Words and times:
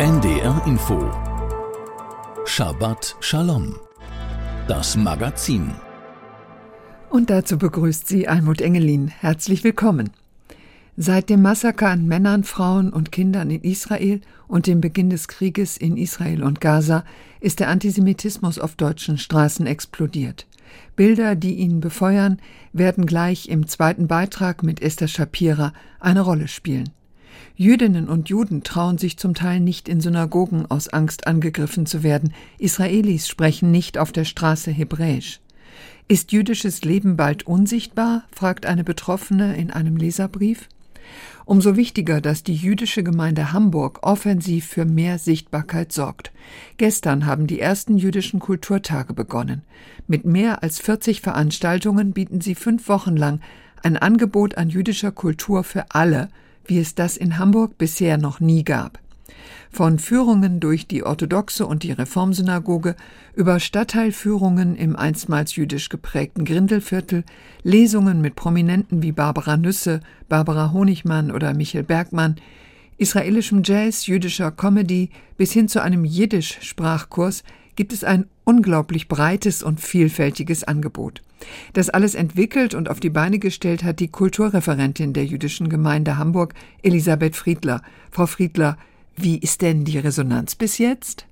NDR 0.00 0.62
Info 0.66 1.10
Shabbat 2.46 3.16
Shalom 3.20 3.76
Das 4.66 4.96
Magazin 4.96 5.74
Und 7.10 7.28
dazu 7.28 7.58
begrüßt 7.58 8.08
sie 8.08 8.26
Almut 8.26 8.62
Engelin. 8.62 9.08
Herzlich 9.08 9.62
willkommen. 9.62 10.08
Seit 10.96 11.28
dem 11.28 11.42
Massaker 11.42 11.90
an 11.90 12.06
Männern, 12.06 12.44
Frauen 12.44 12.94
und 12.94 13.12
Kindern 13.12 13.50
in 13.50 13.60
Israel 13.60 14.22
und 14.48 14.66
dem 14.66 14.80
Beginn 14.80 15.10
des 15.10 15.28
Krieges 15.28 15.76
in 15.76 15.98
Israel 15.98 16.44
und 16.44 16.62
Gaza 16.62 17.04
ist 17.40 17.60
der 17.60 17.68
Antisemitismus 17.68 18.58
auf 18.58 18.76
deutschen 18.76 19.18
Straßen 19.18 19.66
explodiert. 19.66 20.46
Bilder, 20.96 21.36
die 21.36 21.56
ihn 21.56 21.80
befeuern, 21.80 22.40
werden 22.72 23.04
gleich 23.04 23.50
im 23.50 23.66
zweiten 23.66 24.06
Beitrag 24.06 24.62
mit 24.62 24.80
Esther 24.80 25.08
Shapira 25.08 25.74
eine 25.98 26.22
Rolle 26.22 26.48
spielen. 26.48 26.88
Jüdinnen 27.60 28.08
und 28.08 28.30
Juden 28.30 28.62
trauen 28.62 28.96
sich 28.96 29.18
zum 29.18 29.34
Teil 29.34 29.60
nicht 29.60 29.86
in 29.86 30.00
Synagogen 30.00 30.64
aus 30.70 30.88
Angst 30.88 31.26
angegriffen 31.26 31.84
zu 31.84 32.02
werden. 32.02 32.32
Israelis 32.56 33.28
sprechen 33.28 33.70
nicht 33.70 33.98
auf 33.98 34.12
der 34.12 34.24
Straße 34.24 34.70
Hebräisch. 34.70 35.40
Ist 36.08 36.32
jüdisches 36.32 36.84
Leben 36.86 37.18
bald 37.18 37.46
unsichtbar? 37.46 38.24
fragt 38.32 38.64
eine 38.64 38.82
Betroffene 38.82 39.58
in 39.58 39.70
einem 39.70 39.98
Leserbrief. 39.98 40.70
Umso 41.44 41.76
wichtiger, 41.76 42.22
dass 42.22 42.42
die 42.42 42.54
jüdische 42.54 43.02
Gemeinde 43.02 43.52
Hamburg 43.52 43.98
offensiv 44.04 44.64
für 44.64 44.86
mehr 44.86 45.18
Sichtbarkeit 45.18 45.92
sorgt. 45.92 46.32
Gestern 46.78 47.26
haben 47.26 47.46
die 47.46 47.60
ersten 47.60 47.98
jüdischen 47.98 48.40
Kulturtage 48.40 49.12
begonnen. 49.12 49.64
Mit 50.06 50.24
mehr 50.24 50.62
als 50.62 50.78
40 50.80 51.20
Veranstaltungen 51.20 52.12
bieten 52.12 52.40
sie 52.40 52.54
fünf 52.54 52.88
Wochen 52.88 53.18
lang 53.18 53.42
ein 53.82 53.98
Angebot 53.98 54.56
an 54.56 54.70
jüdischer 54.70 55.12
Kultur 55.12 55.62
für 55.62 55.90
alle, 55.90 56.30
wie 56.64 56.78
es 56.78 56.94
das 56.94 57.16
in 57.16 57.38
Hamburg 57.38 57.78
bisher 57.78 58.18
noch 58.18 58.40
nie 58.40 58.64
gab. 58.64 58.98
Von 59.72 59.98
Führungen 60.00 60.58
durch 60.58 60.88
die 60.88 61.04
orthodoxe 61.04 61.64
und 61.64 61.84
die 61.84 61.92
Reformsynagoge 61.92 62.96
über 63.34 63.60
Stadtteilführungen 63.60 64.74
im 64.74 64.96
einstmals 64.96 65.54
jüdisch 65.54 65.88
geprägten 65.88 66.44
Grindelviertel, 66.44 67.24
Lesungen 67.62 68.20
mit 68.20 68.34
Prominenten 68.34 69.02
wie 69.02 69.12
Barbara 69.12 69.56
Nüsse, 69.56 70.00
Barbara 70.28 70.72
Honigmann 70.72 71.30
oder 71.30 71.54
Michel 71.54 71.84
Bergmann, 71.84 72.36
israelischem 72.98 73.62
Jazz, 73.64 74.06
jüdischer 74.06 74.50
Comedy 74.50 75.10
bis 75.36 75.52
hin 75.52 75.68
zu 75.68 75.80
einem 75.80 76.04
Jiddisch-Sprachkurs 76.04 77.44
gibt 77.80 77.94
es 77.94 78.04
ein 78.04 78.26
unglaublich 78.44 79.08
breites 79.08 79.62
und 79.62 79.80
vielfältiges 79.80 80.64
Angebot. 80.64 81.22
Das 81.72 81.88
alles 81.88 82.14
entwickelt 82.14 82.74
und 82.74 82.90
auf 82.90 83.00
die 83.00 83.08
Beine 83.08 83.38
gestellt 83.38 83.84
hat 83.84 84.00
die 84.00 84.08
Kulturreferentin 84.08 85.14
der 85.14 85.24
jüdischen 85.24 85.70
Gemeinde 85.70 86.18
Hamburg, 86.18 86.52
Elisabeth 86.82 87.36
Friedler. 87.36 87.80
Frau 88.10 88.26
Friedler, 88.26 88.76
wie 89.16 89.38
ist 89.38 89.62
denn 89.62 89.86
die 89.86 89.96
Resonanz 89.96 90.56
bis 90.56 90.76
jetzt? 90.76 91.24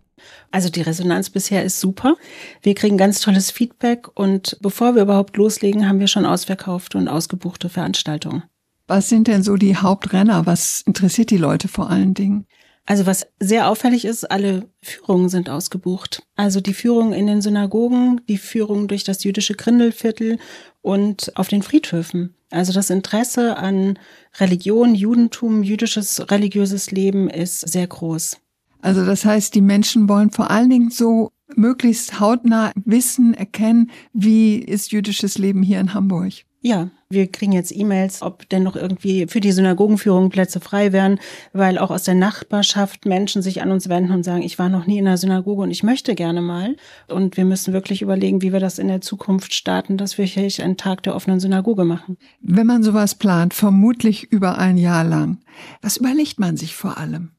Also 0.51 0.71
die 0.71 0.81
Resonanz 0.81 1.29
bisher 1.29 1.65
ist 1.65 1.81
super. 1.81 2.17
Wir 2.63 2.75
kriegen 2.75 2.97
ganz 2.97 3.21
tolles 3.21 3.51
Feedback 3.51 4.09
und 4.15 4.57
bevor 4.63 4.95
wir 4.95 5.03
überhaupt 5.03 5.37
loslegen, 5.37 5.87
haben 5.87 6.01
wir 6.01 6.09
schon 6.09 6.25
ausverkaufte 6.25 6.97
und 6.97 7.09
ausgebuchte 7.09 7.69
Veranstaltungen. 7.69 8.45
Was 8.87 9.11
sind 9.11 9.29
denn 9.29 9.43
so 9.43 9.57
die 9.57 9.77
Hauptrenner? 9.77 10.47
Was 10.47 10.81
interessiert 10.87 11.29
die 11.29 11.37
Leute 11.37 11.69
vor 11.69 11.91
allen 11.91 12.15
Dingen? 12.15 12.47
Also 12.89 13.05
was 13.05 13.27
sehr 13.39 13.69
auffällig 13.69 14.07
ist, 14.07 14.31
alle 14.31 14.67
Führungen 14.81 15.29
sind 15.29 15.51
ausgebucht. 15.51 16.23
Also 16.37 16.63
die 16.63 16.73
Führung 16.73 17.13
in 17.13 17.27
den 17.27 17.43
Synagogen, 17.43 18.23
die 18.31 18.39
Führung 18.39 18.89
durch 18.89 19.05
das 19.05 19.25
jüdische 19.25 19.53
Grindelviertel 19.53 20.39
und 20.81 21.37
auf 21.37 21.49
den 21.49 21.61
Friedhöfen. 21.61 22.35
Also 22.51 22.73
das 22.73 22.89
Interesse 22.89 23.59
an 23.59 23.99
Religion, 24.41 24.95
Judentum, 24.95 25.63
jüdisches 25.63 26.31
religiöses 26.31 26.91
Leben 26.91 27.29
ist 27.29 27.61
sehr 27.61 27.87
groß. 27.87 28.39
Also 28.81 29.05
das 29.05 29.23
heißt, 29.27 29.55
die 29.55 29.61
Menschen 29.61 30.09
wollen 30.09 30.31
vor 30.31 30.51
allen 30.51 30.71
Dingen 30.71 30.91
so 30.91 31.33
möglichst 31.55 32.21
hautnah 32.21 32.73
wissen, 32.87 33.35
erkennen, 33.35 33.91
wie 34.15 34.57
ist 34.57 34.93
jüdisches 34.93 35.37
Leben 35.37 35.63
hier 35.63 35.81
in 35.81 35.93
Hamburg. 35.93 36.33
Ja, 36.61 36.91
wir 37.09 37.31
kriegen 37.31 37.53
jetzt 37.53 37.75
E-Mails, 37.75 38.21
ob 38.21 38.49
denn 38.49 38.65
noch 38.65 38.75
irgendwie 38.75 39.29
für 39.29 39.41
die 39.41 39.53
Synagogenführung 39.53 40.29
Plätze 40.29 40.59
frei 40.59 40.93
wären, 40.93 41.21
weil 41.53 41.79
auch 41.79 41.91
aus 41.91 42.03
der 42.03 42.17
Nachbarschaft 42.17 43.07
Menschen 43.07 43.43
sich 43.43 43.63
an 43.63 43.71
uns 43.71 43.89
wenden 43.89 44.13
und 44.13 44.25
sagen, 44.25 44.43
ich 44.43 44.59
war 44.59 44.69
noch 44.69 44.87
nie 44.87 44.99
in 44.99 45.07
einer 45.07 45.17
Synagoge 45.17 45.63
und 45.63 45.71
ich 45.71 45.85
möchte 45.85 46.17
gerne 46.17 46.43
mal. 46.43 46.77
Und 47.07 47.37
wir 47.37 47.45
müssen 47.45 47.73
wirklich 47.73 48.03
überlegen, 48.03 48.43
wie 48.43 48.53
wir 48.53 48.59
das 48.59 48.81
in 48.81 48.89
der 48.89 49.01
Zukunft 49.01 49.55
starten, 49.55 49.97
dass 49.97 50.19
wir 50.19 50.25
hier 50.25 50.49
einen 50.65 50.77
Tag 50.77 51.05
der 51.05 51.15
offenen 51.15 51.39
Synagoge 51.39 51.85
machen. 51.85 52.19
Wenn 52.41 52.67
man 52.67 52.83
sowas 52.83 53.15
plant, 53.15 53.55
vermutlich 53.55 54.25
über 54.25 54.59
ein 54.59 54.79
Jahr 54.79 55.05
lang, 55.05 55.39
was 55.81 55.99
überlegt 55.99 56.41
man 56.41 56.57
sich 56.57 56.75
vor 56.75 56.99
allem? 56.99 57.31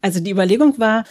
Also 0.00 0.20
die 0.20 0.30
Überlegung 0.30 0.78
war, 0.78 1.04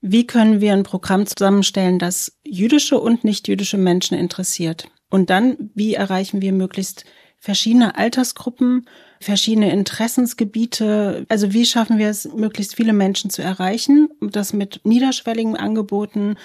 wie 0.00 0.26
können 0.26 0.60
wir 0.60 0.72
ein 0.72 0.82
Programm 0.82 1.26
zusammenstellen, 1.26 1.98
das 1.98 2.36
jüdische 2.44 2.98
und 2.98 3.24
nicht 3.24 3.48
jüdische 3.48 3.78
Menschen 3.78 4.18
interessiert? 4.18 4.88
Und 5.10 5.30
dann, 5.30 5.70
wie 5.74 5.94
erreichen 5.94 6.42
wir 6.42 6.52
möglichst 6.52 7.04
verschiedene 7.38 7.96
Altersgruppen, 7.96 8.88
verschiedene 9.20 9.70
Interessensgebiete? 9.70 11.26
Also 11.28 11.52
wie 11.52 11.66
schaffen 11.66 11.98
wir 11.98 12.08
es, 12.08 12.24
möglichst 12.32 12.74
viele 12.74 12.92
Menschen 12.92 13.30
zu 13.30 13.42
erreichen? 13.42 14.08
Das 14.20 14.52
mit 14.52 14.80
niederschwelligen 14.84 15.56
Angeboten 15.56 16.36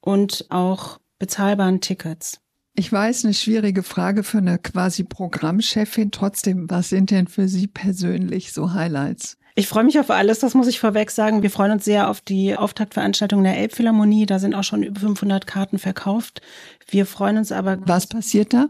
und 0.00 0.46
auch 0.48 0.98
bezahlbaren 1.18 1.80
Tickets. 1.80 2.40
Ich 2.74 2.92
weiß, 2.92 3.24
eine 3.24 3.34
schwierige 3.34 3.82
Frage 3.82 4.22
für 4.22 4.38
eine 4.38 4.58
quasi 4.58 5.04
Programmchefin. 5.04 6.10
Trotzdem, 6.10 6.68
was 6.68 6.90
sind 6.90 7.10
denn 7.10 7.26
für 7.26 7.48
Sie 7.48 7.66
persönlich 7.66 8.52
so 8.52 8.74
Highlights? 8.74 9.38
Ich 9.58 9.68
freue 9.68 9.84
mich 9.84 9.98
auf 9.98 10.10
alles, 10.10 10.40
das 10.40 10.52
muss 10.52 10.66
ich 10.66 10.78
vorweg 10.78 11.10
sagen. 11.10 11.42
Wir 11.42 11.50
freuen 11.50 11.72
uns 11.72 11.86
sehr 11.86 12.10
auf 12.10 12.20
die 12.20 12.54
Auftaktveranstaltung 12.54 13.42
der 13.42 13.56
Elbphilharmonie. 13.56 14.26
Da 14.26 14.38
sind 14.38 14.54
auch 14.54 14.64
schon 14.64 14.82
über 14.82 15.00
500 15.00 15.46
Karten 15.46 15.78
verkauft. 15.78 16.42
Wir 16.86 17.06
freuen 17.06 17.38
uns 17.38 17.52
aber. 17.52 17.78
Was 17.86 18.06
passiert 18.06 18.52
da? 18.52 18.68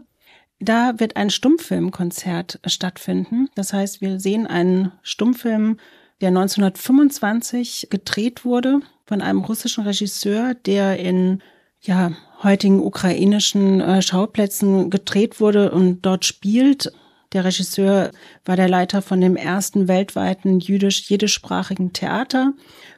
Da 0.61 0.97
wird 0.97 1.17
ein 1.17 1.29
Stummfilmkonzert 1.29 2.61
stattfinden. 2.65 3.49
Das 3.53 3.73
heißt, 3.73 3.99
wir 3.99 4.21
sehen 4.21 4.47
einen 4.47 4.93
Stummfilm, 5.01 5.77
der 6.21 6.29
1925 6.29 7.89
gedreht 7.89 8.45
wurde 8.45 8.79
von 9.05 9.21
einem 9.21 9.41
russischen 9.41 9.83
Regisseur, 9.83 10.53
der 10.53 10.99
in 10.99 11.43
ja, 11.81 12.13
heutigen 12.43 12.79
ukrainischen 12.79 13.81
äh, 13.81 14.01
Schauplätzen 14.01 14.89
gedreht 14.89 15.41
wurde 15.41 15.71
und 15.71 16.01
dort 16.03 16.23
spielt. 16.23 16.93
Der 17.33 17.43
Regisseur 17.43 18.11
war 18.45 18.55
der 18.55 18.69
Leiter 18.69 19.01
von 19.01 19.19
dem 19.21 19.35
ersten 19.35 19.87
weltweiten 19.87 20.59
jüdisch-jiddischsprachigen 20.59 21.93
Theater. 21.93 22.53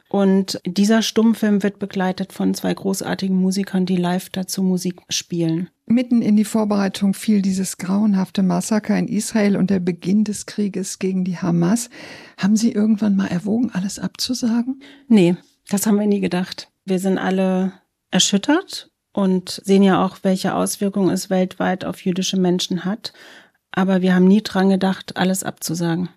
Und 0.08 0.60
dieser 0.64 1.02
Stummfilm 1.02 1.62
wird 1.62 1.78
begleitet 1.78 2.32
von 2.32 2.52
zwei 2.54 2.74
großartigen 2.74 3.36
Musikern, 3.36 3.86
die 3.86 3.96
live 3.96 4.28
dazu 4.30 4.62
Musik 4.62 5.00
spielen. 5.08 5.70
Mitten 5.86 6.20
in 6.20 6.36
die 6.36 6.44
Vorbereitung 6.44 7.14
fiel 7.14 7.42
dieses 7.42 7.76
grauenhafte 7.76 8.42
Massaker 8.42 8.96
in 8.98 9.08
Israel 9.08 9.56
und 9.56 9.70
der 9.70 9.80
Beginn 9.80 10.24
des 10.24 10.46
Krieges 10.46 10.98
gegen 10.98 11.24
die 11.24 11.38
Hamas. 11.38 11.90
Haben 12.36 12.56
Sie 12.56 12.72
irgendwann 12.72 13.16
mal 13.16 13.28
erwogen, 13.28 13.70
alles 13.72 13.98
abzusagen? 13.98 14.82
Nee, 15.08 15.36
das 15.68 15.86
haben 15.86 15.98
wir 15.98 16.06
nie 16.06 16.20
gedacht. 16.20 16.70
Wir 16.84 16.98
sind 16.98 17.18
alle 17.18 17.72
erschüttert 18.10 18.90
und 19.12 19.60
sehen 19.64 19.82
ja 19.82 20.04
auch, 20.04 20.18
welche 20.22 20.54
Auswirkungen 20.54 21.10
es 21.10 21.30
weltweit 21.30 21.84
auf 21.84 22.04
jüdische 22.04 22.38
Menschen 22.38 22.84
hat. 22.84 23.12
Aber 23.72 24.02
wir 24.02 24.14
haben 24.14 24.26
nie 24.26 24.42
dran 24.42 24.68
gedacht, 24.68 25.16
alles 25.16 25.42
abzusagen. 25.44 26.08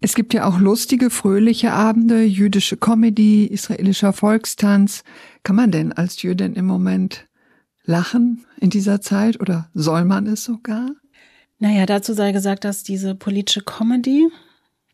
Es 0.00 0.14
gibt 0.14 0.32
ja 0.32 0.46
auch 0.46 0.58
lustige, 0.58 1.10
fröhliche 1.10 1.72
Abende, 1.72 2.22
jüdische 2.22 2.76
Comedy, 2.76 3.44
israelischer 3.46 4.12
Volkstanz. 4.12 5.04
Kann 5.42 5.56
man 5.56 5.70
denn 5.70 5.92
als 5.92 6.22
Jüdin 6.22 6.54
im 6.54 6.64
Moment 6.64 7.26
lachen 7.84 8.46
in 8.60 8.70
dieser 8.70 9.00
Zeit 9.00 9.40
oder 9.40 9.68
soll 9.74 10.04
man 10.04 10.26
es 10.26 10.44
sogar? 10.44 10.90
Naja, 11.58 11.84
dazu 11.84 12.14
sei 12.14 12.32
gesagt, 12.32 12.64
dass 12.64 12.82
diese 12.82 13.14
politische 13.14 13.60
Comedy 13.60 14.28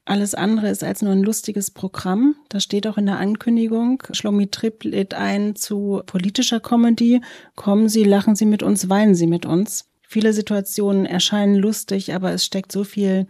alles 0.04 0.34
andere 0.34 0.71
ist 0.71 0.84
als 0.84 1.03
nur 1.03 1.12
ein 1.12 1.22
lustiges 1.22 1.71
Programm. 1.71 2.36
Das 2.48 2.63
steht 2.63 2.86
auch 2.86 2.97
in 2.97 3.07
der 3.07 3.18
Ankündigung. 3.18 4.03
Schlomi 4.13 4.48
Tripp 4.48 4.84
lädt 4.84 5.15
ein 5.15 5.57
zu 5.57 6.03
politischer 6.07 6.60
Comedy. 6.60 7.21
Kommen 7.57 7.89
Sie, 7.89 8.04
lachen 8.04 8.36
Sie 8.36 8.47
mit 8.47 8.63
uns, 8.63 8.89
weinen 8.89 9.16
Sie 9.16 9.27
mit 9.27 9.47
uns. 9.47 9.89
Viele 10.08 10.32
Situationen 10.32 11.04
erscheinen 11.04 11.56
lustig, 11.56 12.14
aber 12.14 12.32
es 12.32 12.44
steckt 12.44 12.70
so 12.70 12.84
viel 12.84 13.26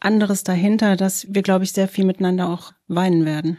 anderes 0.00 0.44
dahinter, 0.44 0.96
dass 0.96 1.26
wir, 1.32 1.42
glaube 1.42 1.64
ich, 1.64 1.72
sehr 1.72 1.88
viel 1.88 2.04
miteinander 2.04 2.48
auch 2.48 2.72
weinen 2.88 3.24
werden. 3.24 3.58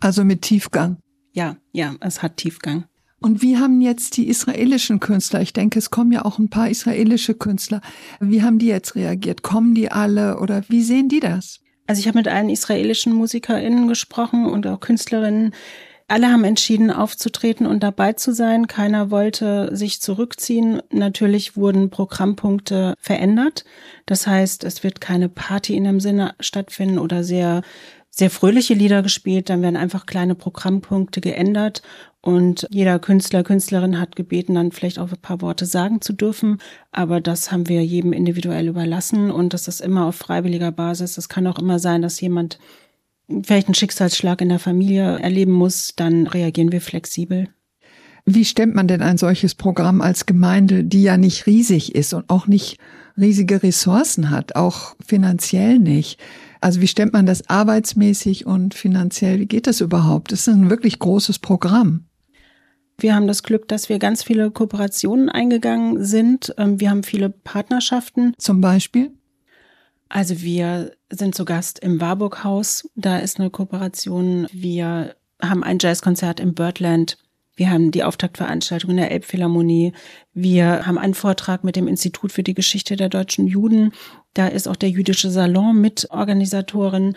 Also 0.00 0.24
mit 0.24 0.42
Tiefgang. 0.42 0.98
Ja, 1.32 1.56
ja, 1.72 1.94
es 2.00 2.22
hat 2.22 2.36
Tiefgang. 2.36 2.84
Und 3.20 3.42
wie 3.42 3.56
haben 3.56 3.80
jetzt 3.80 4.16
die 4.16 4.28
israelischen 4.28 5.00
Künstler, 5.00 5.40
ich 5.40 5.52
denke, 5.52 5.78
es 5.78 5.90
kommen 5.90 6.12
ja 6.12 6.24
auch 6.24 6.38
ein 6.38 6.50
paar 6.50 6.68
israelische 6.68 7.34
Künstler, 7.34 7.80
wie 8.20 8.42
haben 8.42 8.58
die 8.58 8.66
jetzt 8.66 8.96
reagiert? 8.96 9.42
Kommen 9.42 9.74
die 9.74 9.90
alle 9.90 10.38
oder 10.40 10.62
wie 10.68 10.82
sehen 10.82 11.08
die 11.08 11.20
das? 11.20 11.60
Also 11.86 12.00
ich 12.00 12.08
habe 12.08 12.18
mit 12.18 12.28
allen 12.28 12.50
israelischen 12.50 13.14
MusikerInnen 13.14 13.88
gesprochen 13.88 14.46
und 14.46 14.66
auch 14.66 14.80
Künstlerinnen, 14.80 15.54
alle 16.06 16.30
haben 16.30 16.44
entschieden, 16.44 16.90
aufzutreten 16.90 17.66
und 17.66 17.82
dabei 17.82 18.12
zu 18.12 18.32
sein. 18.32 18.66
Keiner 18.66 19.10
wollte 19.10 19.74
sich 19.74 20.00
zurückziehen. 20.00 20.82
Natürlich 20.90 21.56
wurden 21.56 21.90
Programmpunkte 21.90 22.94
verändert. 22.98 23.64
Das 24.06 24.26
heißt, 24.26 24.64
es 24.64 24.82
wird 24.84 25.00
keine 25.00 25.28
Party 25.28 25.76
in 25.76 25.84
dem 25.84 26.00
Sinne 26.00 26.34
stattfinden 26.40 26.98
oder 26.98 27.24
sehr 27.24 27.62
sehr 28.16 28.30
fröhliche 28.30 28.74
Lieder 28.74 29.02
gespielt, 29.02 29.50
dann 29.50 29.60
werden 29.60 29.76
einfach 29.76 30.06
kleine 30.06 30.36
Programmpunkte 30.36 31.20
geändert 31.20 31.82
und 32.24 32.66
jeder 32.70 32.98
Künstler, 33.00 33.42
Künstlerin 33.42 34.00
hat 34.00 34.16
gebeten, 34.16 34.54
dann 34.54 34.72
vielleicht 34.72 34.98
auch 34.98 35.10
ein 35.10 35.20
paar 35.20 35.42
Worte 35.42 35.66
sagen 35.66 36.00
zu 36.00 36.14
dürfen. 36.14 36.56
Aber 36.90 37.20
das 37.20 37.52
haben 37.52 37.68
wir 37.68 37.84
jedem 37.84 38.14
individuell 38.14 38.68
überlassen 38.68 39.30
und 39.30 39.52
das 39.52 39.68
ist 39.68 39.82
immer 39.82 40.06
auf 40.06 40.14
freiwilliger 40.16 40.72
Basis. 40.72 41.18
Es 41.18 41.28
kann 41.28 41.46
auch 41.46 41.58
immer 41.58 41.78
sein, 41.78 42.00
dass 42.00 42.18
jemand 42.22 42.58
vielleicht 43.42 43.68
einen 43.68 43.74
Schicksalsschlag 43.74 44.40
in 44.40 44.48
der 44.48 44.58
Familie 44.58 45.18
erleben 45.18 45.52
muss, 45.52 45.94
dann 45.96 46.26
reagieren 46.26 46.72
wir 46.72 46.80
flexibel. 46.80 47.48
Wie 48.26 48.44
stemmt 48.44 48.74
man 48.74 48.88
denn 48.88 49.02
ein 49.02 49.18
solches 49.18 49.54
Programm 49.54 50.00
als 50.00 50.24
Gemeinde, 50.24 50.84
die 50.84 51.02
ja 51.02 51.16
nicht 51.16 51.46
riesig 51.46 51.94
ist 51.94 52.14
und 52.14 52.30
auch 52.30 52.46
nicht 52.46 52.78
riesige 53.18 53.62
Ressourcen 53.62 54.30
hat, 54.30 54.56
auch 54.56 54.96
finanziell 55.04 55.78
nicht? 55.78 56.18
Also 56.60 56.80
wie 56.80 56.86
stemmt 56.86 57.12
man 57.12 57.26
das 57.26 57.48
arbeitsmäßig 57.50 58.46
und 58.46 58.72
finanziell? 58.72 59.40
Wie 59.40 59.46
geht 59.46 59.66
das 59.66 59.82
überhaupt? 59.82 60.32
Das 60.32 60.40
ist 60.40 60.48
ein 60.48 60.70
wirklich 60.70 60.98
großes 60.98 61.38
Programm. 61.38 62.06
Wir 62.96 63.14
haben 63.14 63.26
das 63.26 63.42
Glück, 63.42 63.68
dass 63.68 63.88
wir 63.88 63.98
ganz 63.98 64.22
viele 64.22 64.50
Kooperationen 64.50 65.28
eingegangen 65.28 66.02
sind. 66.04 66.54
Ähm, 66.56 66.80
wir 66.80 66.90
haben 66.90 67.02
viele 67.02 67.28
Partnerschaften. 67.28 68.32
Zum 68.38 68.60
Beispiel? 68.60 69.10
Also 70.14 70.42
wir 70.42 70.92
sind 71.10 71.34
zu 71.34 71.44
Gast 71.44 71.80
im 71.80 72.00
Warburg 72.00 72.44
Haus. 72.44 72.88
Da 72.94 73.18
ist 73.18 73.40
eine 73.40 73.50
Kooperation. 73.50 74.46
Wir 74.52 75.16
haben 75.42 75.64
ein 75.64 75.78
Jazzkonzert 75.80 76.38
im 76.38 76.54
Birdland. 76.54 77.18
Wir 77.56 77.68
haben 77.70 77.90
die 77.90 78.04
Auftaktveranstaltung 78.04 78.90
in 78.90 78.98
der 78.98 79.10
Elbphilharmonie. 79.10 79.92
Wir 80.32 80.86
haben 80.86 80.98
einen 80.98 81.14
Vortrag 81.14 81.64
mit 81.64 81.74
dem 81.74 81.88
Institut 81.88 82.30
für 82.30 82.44
die 82.44 82.54
Geschichte 82.54 82.94
der 82.94 83.08
deutschen 83.08 83.48
Juden. 83.48 83.90
Da 84.34 84.46
ist 84.46 84.68
auch 84.68 84.76
der 84.76 84.90
jüdische 84.90 85.32
Salon 85.32 85.80
mit 85.80 86.06
Organisatorin. 86.10 87.16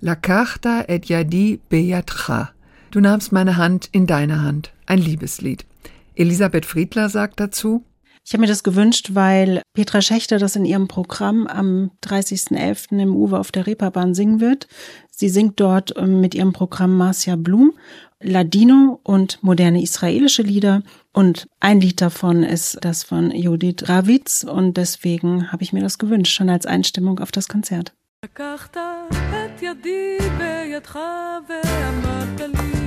La 0.00 0.14
Carta 0.14 0.84
et 0.86 1.06
Yadi 1.06 1.60
Beyatra. 1.68 2.50
Du 2.92 3.00
nahmst 3.00 3.32
meine 3.32 3.56
Hand 3.56 3.88
in 3.90 4.06
deine 4.06 4.42
Hand. 4.42 4.72
Ein 4.86 4.98
Liebeslied. 4.98 5.66
Elisabeth 6.14 6.66
Friedler 6.66 7.08
sagt 7.08 7.40
dazu, 7.40 7.84
ich 8.24 8.34
habe 8.34 8.42
mir 8.42 8.46
das 8.48 8.62
gewünscht, 8.62 9.10
weil 9.14 9.62
Petra 9.72 10.02
Schächter 10.02 10.38
das 10.38 10.54
in 10.54 10.66
ihrem 10.66 10.86
Programm 10.86 11.46
am 11.46 11.90
30.11. 12.04 12.98
im 13.00 13.16
Uwe 13.16 13.38
auf 13.38 13.50
der 13.50 13.66
Reeperbahn 13.66 14.14
singen 14.14 14.40
wird. 14.40 14.68
Sie 15.10 15.30
singt 15.30 15.58
dort 15.60 15.94
ähm, 15.96 16.20
mit 16.20 16.34
ihrem 16.34 16.52
Programm 16.52 16.96
Marcia 16.96 17.36
Blum 17.36 17.72
Ladino 18.20 19.00
und 19.02 19.42
moderne 19.42 19.82
israelische 19.82 20.42
Lieder. 20.42 20.82
Und 21.12 21.48
ein 21.58 21.80
Lied 21.80 22.00
davon 22.00 22.42
ist 22.42 22.78
das 22.82 23.02
von 23.02 23.30
Judith 23.30 23.88
Ravitz. 23.88 24.44
Und 24.44 24.76
deswegen 24.76 25.50
habe 25.50 25.62
ich 25.62 25.72
mir 25.72 25.82
das 25.82 25.98
gewünscht, 25.98 26.34
schon 26.34 26.50
als 26.50 26.66
Einstimmung 26.66 27.20
auf 27.20 27.32
das 27.32 27.48
Konzert. 27.48 27.94
לקחת 28.24 28.76
את 28.76 29.62
ידי 29.62 30.18
בידך 30.38 30.98
ואמרת 31.48 32.40
לי 32.40 32.77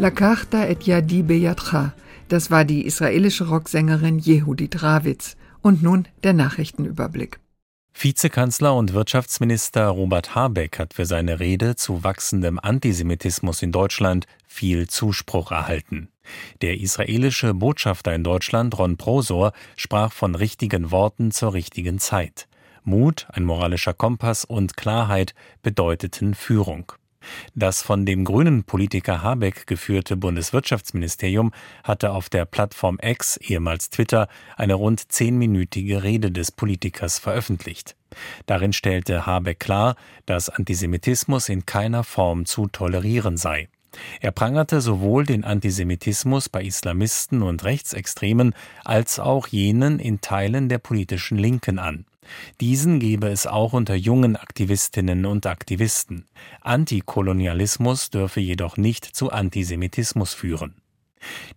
La 0.00 0.12
Carta 0.12 0.64
et 0.64 0.86
Yadi 0.86 1.24
Beyatra. 1.24 1.92
Das 2.28 2.52
war 2.52 2.64
die 2.64 2.86
israelische 2.86 3.48
Rocksängerin 3.48 4.20
Yehudit 4.20 4.80
Ravitz. 4.84 5.36
Und 5.60 5.82
nun 5.82 6.06
der 6.22 6.34
Nachrichtenüberblick. 6.34 7.40
Vizekanzler 8.00 8.76
und 8.76 8.92
Wirtschaftsminister 8.92 9.88
Robert 9.88 10.36
Habeck 10.36 10.78
hat 10.78 10.94
für 10.94 11.04
seine 11.04 11.40
Rede 11.40 11.74
zu 11.74 12.04
wachsendem 12.04 12.60
Antisemitismus 12.60 13.60
in 13.60 13.72
Deutschland 13.72 14.26
viel 14.46 14.86
Zuspruch 14.86 15.50
erhalten. 15.50 16.10
Der 16.62 16.78
israelische 16.78 17.52
Botschafter 17.52 18.14
in 18.14 18.22
Deutschland, 18.22 18.78
Ron 18.78 18.98
Prosor, 18.98 19.52
sprach 19.74 20.12
von 20.12 20.36
richtigen 20.36 20.92
Worten 20.92 21.32
zur 21.32 21.54
richtigen 21.54 21.98
Zeit. 21.98 22.46
Mut, 22.84 23.26
ein 23.32 23.44
moralischer 23.44 23.94
Kompass 23.94 24.44
und 24.44 24.76
Klarheit 24.76 25.34
bedeuteten 25.62 26.36
Führung. 26.36 26.92
Das 27.54 27.82
von 27.82 28.06
dem 28.06 28.24
grünen 28.24 28.64
Politiker 28.64 29.22
Habeck 29.22 29.66
geführte 29.66 30.16
Bundeswirtschaftsministerium 30.16 31.52
hatte 31.84 32.12
auf 32.12 32.28
der 32.28 32.44
Plattform 32.44 32.98
X, 33.02 33.36
ehemals 33.38 33.90
Twitter, 33.90 34.28
eine 34.56 34.74
rund 34.74 35.10
zehnminütige 35.10 36.02
Rede 36.02 36.30
des 36.30 36.52
Politikers 36.52 37.18
veröffentlicht. 37.18 37.96
Darin 38.46 38.72
stellte 38.72 39.26
Habeck 39.26 39.60
klar, 39.60 39.96
dass 40.26 40.48
Antisemitismus 40.48 41.48
in 41.48 41.66
keiner 41.66 42.04
Form 42.04 42.46
zu 42.46 42.68
tolerieren 42.68 43.36
sei. 43.36 43.68
Er 44.20 44.32
prangerte 44.32 44.80
sowohl 44.80 45.24
den 45.24 45.44
Antisemitismus 45.44 46.48
bei 46.48 46.62
Islamisten 46.62 47.42
und 47.42 47.64
Rechtsextremen 47.64 48.54
als 48.84 49.18
auch 49.18 49.48
jenen 49.48 49.98
in 49.98 50.20
Teilen 50.20 50.68
der 50.68 50.78
politischen 50.78 51.38
Linken 51.38 51.78
an. 51.78 52.04
Diesen 52.60 53.00
gebe 53.00 53.28
es 53.28 53.46
auch 53.46 53.72
unter 53.72 53.94
jungen 53.94 54.36
Aktivistinnen 54.36 55.26
und 55.26 55.46
Aktivisten. 55.46 56.26
Antikolonialismus 56.60 58.10
dürfe 58.10 58.40
jedoch 58.40 58.76
nicht 58.76 59.04
zu 59.04 59.30
Antisemitismus 59.30 60.34
führen. 60.34 60.74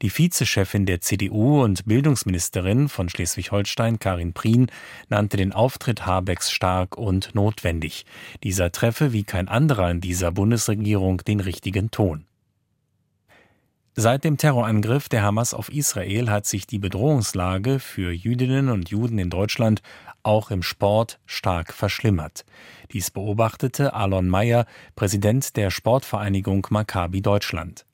Die 0.01 0.09
Vizechefin 0.09 0.85
der 0.85 1.01
CDU 1.01 1.63
und 1.63 1.85
Bildungsministerin 1.85 2.89
von 2.89 3.09
Schleswig-Holstein, 3.09 3.99
Karin 3.99 4.33
Prien, 4.33 4.67
nannte 5.09 5.37
den 5.37 5.53
Auftritt 5.53 6.05
Habecks 6.05 6.51
stark 6.51 6.97
und 6.97 7.35
notwendig. 7.35 8.05
Dieser 8.43 8.71
treffe 8.71 9.13
wie 9.13 9.23
kein 9.23 9.47
anderer 9.47 9.91
in 9.91 10.01
dieser 10.01 10.31
Bundesregierung 10.31 11.17
den 11.19 11.39
richtigen 11.39 11.91
Ton. 11.91 12.25
Seit 13.93 14.23
dem 14.23 14.37
Terrorangriff 14.37 15.09
der 15.09 15.21
Hamas 15.21 15.53
auf 15.53 15.69
Israel 15.69 16.29
hat 16.29 16.45
sich 16.45 16.65
die 16.65 16.79
Bedrohungslage 16.79 17.79
für 17.79 18.11
Jüdinnen 18.11 18.69
und 18.69 18.89
Juden 18.89 19.19
in 19.19 19.29
Deutschland 19.29 19.81
auch 20.23 20.51
im 20.51 20.63
Sport 20.63 21.19
stark 21.25 21.73
verschlimmert. 21.73 22.45
Dies 22.91 23.11
beobachtete 23.11 23.93
Alon 23.93 24.27
Mayer, 24.27 24.65
Präsident 24.95 25.55
der 25.57 25.71
Sportvereinigung 25.71 26.67
Maccabi 26.69 27.21
Deutschland. 27.21 27.85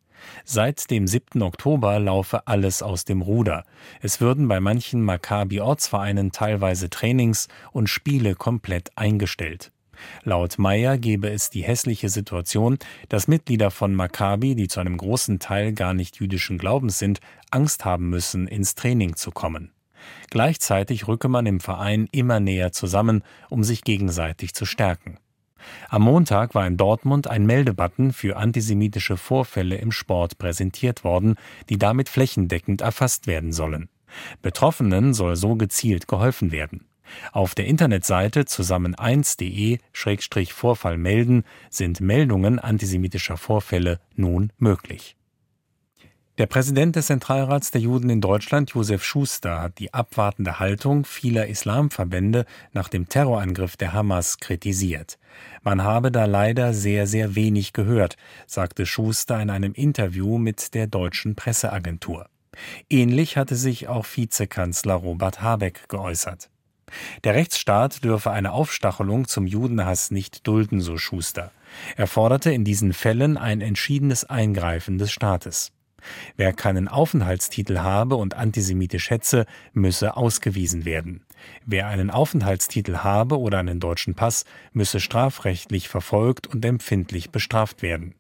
Seit 0.44 0.90
dem 0.90 1.08
7. 1.08 1.42
Oktober 1.42 2.00
laufe 2.00 2.48
alles 2.48 2.82
aus 2.82 3.06
dem 3.06 3.22
Ruder. 3.22 3.64
Es 4.02 4.22
würden 4.22 4.48
bei 4.48 4.60
manchen 4.60 5.02
Maccabi-Ortsvereinen 5.04 6.32
teilweise 6.32 6.90
Trainings 6.90 7.48
und 7.72 7.88
Spiele 7.88 8.36
komplett 8.36 8.92
eingestellt. 8.96 9.72
Laut 10.24 10.60
Meyer 10.60 10.98
gebe 10.98 11.30
es 11.30 11.50
die 11.50 11.64
hässliche 11.64 12.10
Situation, 12.10 12.78
dass 13.10 13.28
Mitglieder 13.28 13.72
von 13.72 13.96
Maccabi, 13.96 14.56
die 14.56 14.68
zu 14.68 14.80
einem 14.80 14.98
großen 14.98 15.40
Teil 15.40 15.74
gar 15.74 15.94
nicht 15.94 16.18
jüdischen 16.18 16.58
Glaubens 16.58 17.00
sind, 17.00 17.20
Angst 17.50 17.86
haben 17.86 18.10
müssen, 18.10 18.48
ins 18.48 18.76
Training 18.76 19.16
zu 19.16 19.32
kommen. 19.32 19.72
Gleichzeitig 20.30 21.08
rücke 21.08 21.28
man 21.28 21.46
im 21.46 21.60
Verein 21.60 22.08
immer 22.12 22.40
näher 22.40 22.72
zusammen, 22.72 23.24
um 23.50 23.64
sich 23.64 23.84
gegenseitig 23.84 24.54
zu 24.54 24.66
stärken. 24.66 25.18
Am 25.90 26.04
Montag 26.04 26.56
war 26.56 26.66
in 26.68 26.78
Dortmund 26.78 27.28
ein 27.28 27.46
Meldebutton 27.46 28.14
für 28.14 28.38
antisemitische 28.38 29.18
Vorfälle 29.18 29.76
im 29.76 29.92
Sport 29.92 30.38
präsentiert 30.38 31.04
worden, 31.04 31.36
die 31.70 31.78
damit 31.78 32.08
flächendeckend 32.10 32.82
erfasst 32.82 33.28
werden 33.28 33.52
sollen. 33.52 33.90
Betroffenen 34.42 35.14
soll 35.14 35.36
so 35.36 35.56
gezielt 35.56 36.08
geholfen 36.08 36.52
werden. 36.52 36.86
Auf 37.32 37.56
der 37.56 37.66
Internetseite 37.66 38.42
zusammen1.de-Vorfall 38.42 40.98
melden 40.98 41.46
sind 41.70 42.02
Meldungen 42.02 42.60
antisemitischer 42.60 43.38
Vorfälle 43.38 44.02
nun 44.16 44.52
möglich. 44.58 45.16
Der 46.38 46.46
Präsident 46.46 46.96
des 46.96 47.08
Zentralrats 47.08 47.72
der 47.72 47.82
Juden 47.82 48.12
in 48.12 48.22
Deutschland, 48.22 48.70
Josef 48.70 49.04
Schuster, 49.04 49.60
hat 49.60 49.80
die 49.80 49.96
abwartende 49.96 50.60
Haltung 50.60 51.04
vieler 51.04 51.48
Islamverbände 51.48 52.46
nach 52.74 52.90
dem 52.90 53.10
Terrorangriff 53.10 53.76
der 53.76 53.94
Hamas 53.94 54.38
kritisiert. 54.38 55.18
Man 55.64 55.82
habe 55.82 56.12
da 56.12 56.26
leider 56.26 56.76
sehr, 56.76 57.08
sehr 57.08 57.34
wenig 57.34 57.74
gehört, 57.74 58.18
sagte 58.46 58.86
Schuster 58.86 59.42
in 59.42 59.50
einem 59.50 59.74
Interview 59.74 60.38
mit 60.38 60.76
der 60.76 60.86
deutschen 60.86 61.34
Presseagentur. 61.34 62.30
Ähnlich 62.88 63.36
hatte 63.36 63.56
sich 63.56 63.88
auch 63.88 64.06
Vizekanzler 64.06 64.94
Robert 64.94 65.42
Habeck 65.42 65.90
geäußert. 65.90 66.52
Der 67.24 67.34
Rechtsstaat 67.34 68.04
dürfe 68.04 68.30
eine 68.30 68.52
Aufstachelung 68.52 69.28
zum 69.28 69.48
Judenhass 69.48 70.12
nicht 70.12 70.46
dulden, 70.46 70.82
so 70.82 70.98
Schuster. 70.98 71.52
Er 71.96 72.06
forderte 72.06 72.52
in 72.52 72.64
diesen 72.64 72.94
Fällen 72.94 73.38
ein 73.38 73.60
entschiedenes 73.62 74.24
Eingreifen 74.24 75.00
des 75.00 75.12
Staates. 75.12 75.72
Wer 76.36 76.54
keinen 76.54 76.88
Aufenthaltstitel 76.88 77.80
habe 77.80 78.16
und 78.16 78.36
antisemitisch 78.36 79.10
hetze, 79.10 79.46
müsse 79.74 80.18
ausgewiesen 80.18 80.86
werden. 80.86 81.24
Wer 81.66 81.88
einen 81.88 82.10
Aufenthaltstitel 82.10 82.98
habe 82.98 83.40
oder 83.40 83.60
einen 83.60 83.80
deutschen 83.80 84.16
Pass, 84.16 84.46
müsse 84.74 85.00
strafrechtlich 85.00 85.90
verfolgt 85.90 86.48
und 86.48 86.64
empfindlich 86.66 87.32
bestraft 87.32 87.82
werden. 87.82 88.16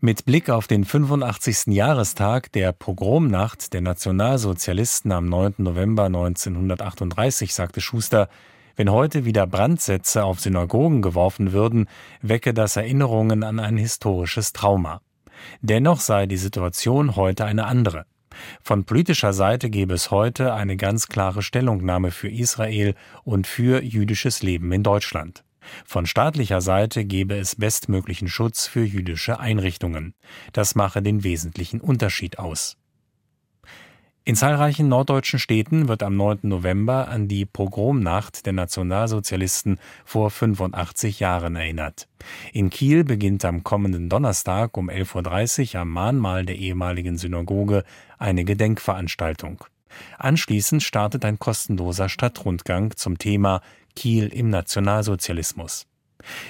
Mit 0.00 0.24
Blick 0.24 0.50
auf 0.50 0.66
den 0.66 0.84
85. 0.84 1.68
Jahrestag 1.68 2.50
der 2.52 2.72
Pogromnacht 2.72 3.72
der 3.72 3.80
Nationalsozialisten 3.80 5.12
am 5.12 5.28
9. 5.28 5.54
November 5.58 6.06
1938 6.06 7.54
sagte 7.54 7.80
Schuster, 7.80 8.28
wenn 8.74 8.90
heute 8.90 9.24
wieder 9.24 9.46
Brandsätze 9.46 10.24
auf 10.24 10.40
Synagogen 10.40 11.02
geworfen 11.02 11.52
würden, 11.52 11.88
wecke 12.22 12.54
das 12.54 12.76
Erinnerungen 12.76 13.44
an 13.44 13.60
ein 13.60 13.76
historisches 13.76 14.52
Trauma. 14.52 15.00
Dennoch 15.60 16.00
sei 16.00 16.26
die 16.26 16.36
Situation 16.36 17.16
heute 17.16 17.44
eine 17.44 17.66
andere. 17.66 18.06
Von 18.62 18.84
politischer 18.84 19.32
Seite 19.32 19.70
gäbe 19.70 19.94
es 19.94 20.10
heute 20.10 20.54
eine 20.54 20.76
ganz 20.76 21.08
klare 21.08 21.42
Stellungnahme 21.42 22.10
für 22.10 22.30
Israel 22.30 22.94
und 23.24 23.46
für 23.46 23.82
jüdisches 23.82 24.42
Leben 24.42 24.72
in 24.72 24.82
Deutschland. 24.82 25.44
Von 25.84 26.06
staatlicher 26.06 26.60
Seite 26.60 27.04
gebe 27.04 27.36
es 27.36 27.56
bestmöglichen 27.56 28.28
Schutz 28.28 28.66
für 28.66 28.84
jüdische 28.84 29.38
Einrichtungen. 29.38 30.14
Das 30.52 30.74
mache 30.74 31.02
den 31.02 31.22
wesentlichen 31.24 31.80
Unterschied 31.80 32.38
aus. 32.38 32.76
In 34.24 34.36
zahlreichen 34.36 34.88
norddeutschen 34.88 35.40
Städten 35.40 35.88
wird 35.88 36.04
am 36.04 36.14
9. 36.14 36.40
November 36.42 37.08
an 37.08 37.26
die 37.26 37.44
Pogromnacht 37.44 38.46
der 38.46 38.52
Nationalsozialisten 38.52 39.80
vor 40.04 40.30
85 40.30 41.18
Jahren 41.18 41.56
erinnert. 41.56 42.06
In 42.52 42.70
Kiel 42.70 43.02
beginnt 43.02 43.44
am 43.44 43.64
kommenden 43.64 44.08
Donnerstag 44.08 44.76
um 44.76 44.88
11.30 44.88 45.74
Uhr 45.74 45.80
am 45.80 45.88
Mahnmal 45.88 46.46
der 46.46 46.54
ehemaligen 46.54 47.18
Synagoge 47.18 47.82
eine 48.16 48.44
Gedenkveranstaltung. 48.44 49.64
Anschließend 50.18 50.84
startet 50.84 51.24
ein 51.24 51.40
kostenloser 51.40 52.08
Stadtrundgang 52.08 52.94
zum 52.94 53.18
Thema 53.18 53.60
Kiel 53.96 54.28
im 54.28 54.50
Nationalsozialismus. 54.50 55.88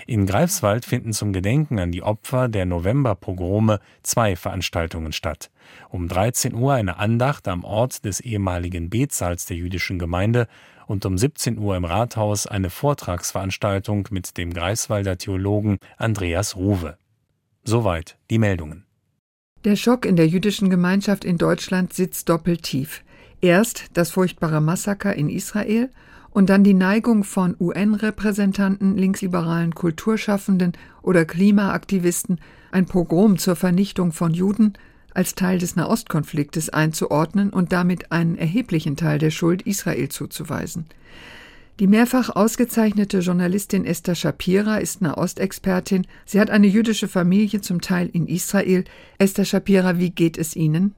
In 0.07 0.27
Greifswald 0.27 0.85
finden 0.85 1.13
zum 1.13 1.33
Gedenken 1.33 1.79
an 1.79 1.93
die 1.93 2.03
Opfer 2.03 2.49
der 2.49 2.67
Novemberpogrome 2.67 3.81
zwei 4.03 4.37
Veranstaltungen 4.37 5.13
statt. 5.13 5.51
Um 5.89 6.09
13 6.09 6.55
Uhr 6.55 6.75
eine 6.75 6.99
Andacht 6.99 7.49
am 7.49 7.65
Ort 7.65 8.05
des 8.05 8.21
ehemaligen 8.21 8.91
Betsaals 8.91 9.47
der 9.47 9.57
jüdischen 9.57 9.99
Gemeinde 9.99 10.47
und 10.87 11.07
um 11.07 11.17
17 11.17 11.59
Uhr 11.59 11.77
im 11.77 11.85
Rathaus 11.85 12.47
eine 12.47 12.71
Vortragsveranstaltung 12.71 14.09
mit 14.11 14.37
dem 14.37 14.53
Greifswalder 14.53 15.19
Theologen 15.19 15.79
Andreas 15.97 16.57
Ruwe. 16.57 16.97
Soweit 17.65 18.19
die 18.31 18.39
Meldungen. 18.39 18.85
Der 19.65 19.77
Schock 19.77 20.05
in 20.05 20.17
der 20.17 20.27
jüdischen 20.27 20.71
Gemeinschaft 20.71 21.25
in 21.25 21.39
Deutschland 21.39 21.93
sitzt 21.93 22.29
doppelt 22.29 22.65
tief. 22.65 23.05
Erst 23.41 23.87
das 23.95 24.11
furchtbare 24.11 24.61
Massaker 24.61 25.15
in 25.15 25.29
Israel 25.29 25.91
und 26.33 26.49
dann 26.49 26.65
die 26.65 26.75
Neigung 26.75 27.25
von 27.25 27.57
UN-Repräsentanten, 27.61 28.97
linksliberalen 28.97 29.75
Kulturschaffenden 29.75 30.73
oder 31.03 31.25
Klimaaktivisten, 31.25 32.41
ein 32.71 32.87
Pogrom 32.87 33.39
zur 33.39 33.57
Vernichtung 33.57 34.13
von 34.13 34.33
Juden 34.33 34.75
als 35.15 35.35
Teil 35.35 35.59
des 35.59 35.77
Nahostkonfliktes 35.77 36.71
einzuordnen 36.71 37.51
und 37.51 37.73
damit 37.73 38.13
einen 38.13 38.37
erheblichen 38.37 38.97
Teil 38.97 39.19
der 39.19 39.31
Schuld 39.31 39.63
Israel 39.63 40.09
zuzuweisen. 40.09 40.87
Die 41.81 41.87
mehrfach 41.87 42.31
ausgezeichnete 42.31 43.19
Journalistin 43.19 43.85
Esther 43.85 44.15
Shapira 44.15 44.77
ist 44.77 45.03
Nahostexpertin. 45.03 46.07
Sie 46.25 46.41
hat 46.41 46.51
eine 46.51 46.67
jüdische 46.67 47.09
Familie, 47.09 47.61
zum 47.61 47.81
Teil 47.81 48.09
in 48.13 48.27
Israel. 48.27 48.85
Esther 49.19 49.45
Shapira, 49.45 49.99
wie 49.99 50.11
geht 50.11 50.39
es 50.39 50.55
Ihnen? 50.55 50.95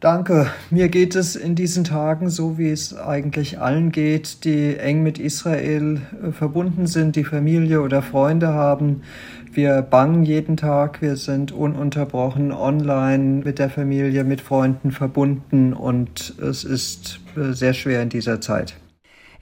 Danke. 0.00 0.50
Mir 0.70 0.88
geht 0.88 1.16
es 1.16 1.36
in 1.36 1.54
diesen 1.54 1.84
Tagen 1.84 2.28
so, 2.28 2.58
wie 2.58 2.68
es 2.68 2.94
eigentlich 2.94 3.60
allen 3.60 3.92
geht, 3.92 4.44
die 4.44 4.76
eng 4.76 5.02
mit 5.02 5.18
Israel 5.18 6.02
äh, 6.22 6.32
verbunden 6.32 6.86
sind, 6.86 7.16
die 7.16 7.24
Familie 7.24 7.80
oder 7.80 8.02
Freunde 8.02 8.48
haben. 8.48 9.02
Wir 9.52 9.80
bangen 9.80 10.22
jeden 10.22 10.58
Tag, 10.58 11.00
wir 11.00 11.16
sind 11.16 11.50
ununterbrochen 11.50 12.52
online 12.52 13.42
mit 13.42 13.58
der 13.58 13.70
Familie, 13.70 14.22
mit 14.24 14.42
Freunden 14.42 14.90
verbunden 14.90 15.72
und 15.72 16.34
es 16.42 16.62
ist 16.62 17.20
äh, 17.34 17.52
sehr 17.54 17.72
schwer 17.72 18.02
in 18.02 18.10
dieser 18.10 18.42
Zeit. 18.42 18.76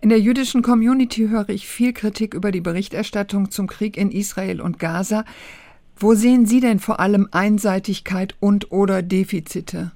In 0.00 0.08
der 0.08 0.20
jüdischen 0.20 0.62
Community 0.62 1.28
höre 1.28 1.49
ich 1.49 1.66
viel 1.66 1.92
Kritik 1.92 2.32
über 2.32 2.52
die 2.52 2.61
Berichterstattung 2.61 3.50
zum 3.50 3.66
Krieg 3.66 3.96
in 3.96 4.12
Israel 4.12 4.61
und 4.61 4.78
Gaza. 4.78 5.25
Wo 5.96 6.14
sehen 6.14 6.46
Sie 6.46 6.61
denn 6.61 6.78
vor 6.78 7.00
allem 7.00 7.26
Einseitigkeit 7.32 8.37
und 8.38 8.70
oder 8.70 9.02
Defizite? 9.02 9.90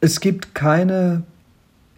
Es 0.00 0.20
gibt 0.20 0.54
keine 0.54 1.22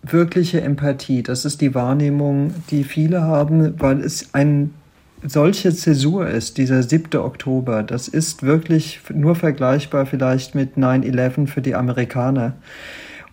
wirkliche 0.02 0.61
Empathie. 0.62 1.23
Das 1.23 1.45
ist 1.45 1.61
die 1.61 1.75
Wahrnehmung, 1.75 2.54
die 2.71 2.85
viele 2.85 3.23
haben, 3.23 3.78
weil 3.80 4.00
es 4.00 4.33
ein 4.33 4.75
solche 5.23 5.75
Zäsur 5.75 6.28
ist, 6.28 6.57
dieser 6.57 6.83
7. 6.83 7.21
Oktober, 7.21 7.83
das 7.83 8.09
ist 8.09 8.42
wirklich 8.42 9.00
nur 9.12 9.35
vergleichbar 9.35 10.07
vielleicht 10.07 10.54
mit 10.54 10.76
9-11 10.78 11.47
für 11.47 11.61
die 11.61 11.75
Amerikaner. 11.75 12.54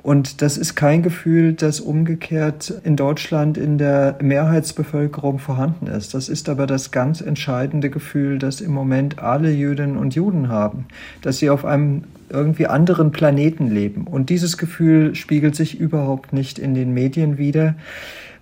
Und 0.04 0.42
das 0.42 0.58
ist 0.58 0.76
kein 0.76 1.04
Gefühl, 1.04 1.54
das 1.54 1.80
umgekehrt 1.80 2.74
in 2.84 2.96
Deutschland 2.96 3.58
in 3.58 3.78
der 3.78 4.18
Mehrheitsbevölkerung 4.22 5.40
vorhanden 5.40 5.88
ist. 5.88 6.14
Das 6.14 6.30
ist 6.30 6.48
aber 6.50 6.66
das 6.66 6.92
ganz 6.92 7.20
entscheidende 7.20 7.90
Gefühl, 7.90 8.40
das 8.40 8.62
im 8.62 8.72
Moment 8.72 9.20
alle 9.20 9.52
Jüdinnen 9.52 9.98
und 9.98 10.16
Juden 10.16 10.50
haben, 10.50 10.86
dass 11.22 11.40
sie 11.40 11.50
auf 11.50 11.66
einem 11.66 12.04
irgendwie 12.30 12.68
anderen 12.68 13.12
Planeten 13.12 13.70
leben. 13.70 14.06
Und 14.08 14.30
dieses 14.30 14.58
Gefühl 14.58 15.16
spiegelt 15.16 15.56
sich 15.56 15.80
überhaupt 15.80 16.34
nicht 16.34 16.60
in 16.60 16.74
den 16.74 16.94
Medien 16.94 17.38
wider. 17.38 17.76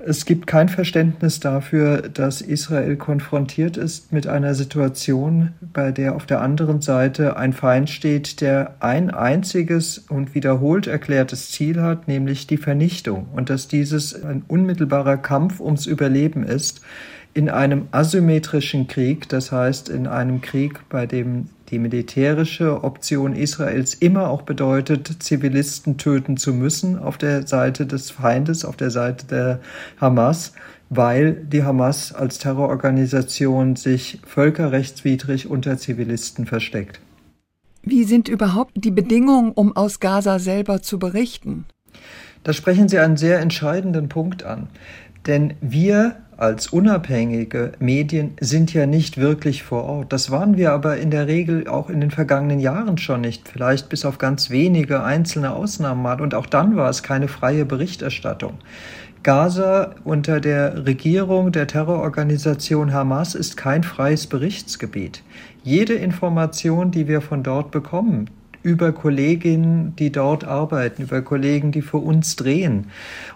Es 0.07 0.25
gibt 0.25 0.45
kein 0.45 0.69
Verständnis 0.69 1.39
dafür, 1.39 2.03
dass 2.03 2.41
Israel 2.41 2.95
konfrontiert 2.95 3.75
ist 3.75 4.11
mit 4.11 4.27
einer 4.27 4.53
Situation, 4.53 5.53
bei 5.73 5.91
der 5.91 6.15
auf 6.15 6.27
der 6.27 6.41
anderen 6.41 6.81
Seite 6.81 7.37
ein 7.37 7.53
Feind 7.53 7.89
steht, 7.89 8.39
der 8.41 8.75
ein 8.81 9.09
einziges 9.09 9.97
und 9.97 10.35
wiederholt 10.35 10.85
erklärtes 10.85 11.49
Ziel 11.49 11.81
hat, 11.81 12.07
nämlich 12.07 12.45
die 12.45 12.57
Vernichtung, 12.57 13.27
und 13.33 13.49
dass 13.49 13.67
dieses 13.67 14.23
ein 14.23 14.43
unmittelbarer 14.47 15.17
Kampf 15.17 15.59
ums 15.59 15.87
Überleben 15.87 16.43
ist 16.43 16.81
in 17.33 17.49
einem 17.49 17.87
asymmetrischen 17.91 18.87
Krieg, 18.87 19.27
das 19.27 19.51
heißt 19.51 19.89
in 19.89 20.07
einem 20.07 20.41
Krieg, 20.41 20.87
bei 20.87 21.05
dem 21.05 21.49
die 21.69 21.79
militärische 21.79 22.83
Option 22.83 23.33
Israels 23.35 23.93
immer 23.95 24.29
auch 24.29 24.43
bedeutet, 24.43 25.23
Zivilisten 25.23 25.97
töten 25.97 26.37
zu 26.37 26.53
müssen 26.53 26.97
auf 26.99 27.17
der 27.17 27.47
Seite 27.47 27.85
des 27.85 28.11
Feindes, 28.11 28.65
auf 28.65 28.77
der 28.77 28.91
Seite 28.91 29.25
der 29.25 29.59
Hamas, 29.99 30.53
weil 30.89 31.33
die 31.33 31.63
Hamas 31.63 32.13
als 32.13 32.37
Terrororganisation 32.37 33.75
sich 33.75 34.19
völkerrechtswidrig 34.25 35.49
unter 35.49 35.77
Zivilisten 35.77 36.45
versteckt. 36.45 36.99
Wie 37.81 38.03
sind 38.03 38.27
überhaupt 38.27 38.71
die 38.75 38.91
Bedingungen, 38.91 39.51
um 39.51 39.75
aus 39.75 39.99
Gaza 39.99 40.39
selber 40.39 40.81
zu 40.81 40.97
berichten? 40.99 41.65
Da 42.43 42.53
sprechen 42.53 42.89
Sie 42.89 42.99
einen 42.99 43.17
sehr 43.17 43.39
entscheidenden 43.39 44.09
Punkt 44.09 44.43
an. 44.43 44.67
Denn 45.27 45.55
wir 45.61 46.17
als 46.37 46.67
unabhängige 46.67 47.71
Medien 47.79 48.33
sind 48.41 48.73
ja 48.73 48.85
nicht 48.85 49.17
wirklich 49.17 49.63
vor 49.63 49.85
Ort. 49.85 50.11
Das 50.11 50.31
waren 50.31 50.57
wir 50.57 50.73
aber 50.73 50.97
in 50.97 51.09
der 51.09 51.27
Regel 51.27 51.67
auch 51.67 51.89
in 51.89 52.01
den 52.01 52.11
vergangenen 52.11 52.59
Jahren 52.59 52.97
schon 52.97 53.21
nicht, 53.21 53.47
vielleicht 53.47 53.87
bis 53.89 54.03
auf 54.03 54.17
ganz 54.17 54.49
wenige 54.49 55.03
einzelne 55.03 55.53
Ausnahmen 55.53 56.01
mal. 56.01 56.19
Und 56.19 56.35
auch 56.35 56.45
dann 56.45 56.75
war 56.75 56.89
es 56.89 57.03
keine 57.03 57.29
freie 57.29 57.65
Berichterstattung. 57.65 58.55
Gaza 59.23 59.95
unter 60.03 60.39
der 60.39 60.85
Regierung 60.85 61.51
der 61.51 61.65
Terrororganisation 61.65 62.93
Hamas 62.93 63.33
ist 63.33 63.57
kein 63.57 63.81
freies 63.81 64.27
Berichtsgebiet. 64.27 65.23
Jede 65.63 65.93
Information, 65.93 66.91
die 66.91 67.07
wir 67.07 67.21
von 67.21 67.41
dort 67.41 67.71
bekommen, 67.71 68.29
über 68.65 68.91
Kolleginnen, 68.93 69.95
die 69.95 70.11
dort 70.11 70.43
arbeiten, 70.43 71.03
über 71.03 71.21
Kollegen, 71.21 71.71
die 71.71 71.83
für 71.83 71.99
uns 71.99 72.35
drehen. 72.35 72.87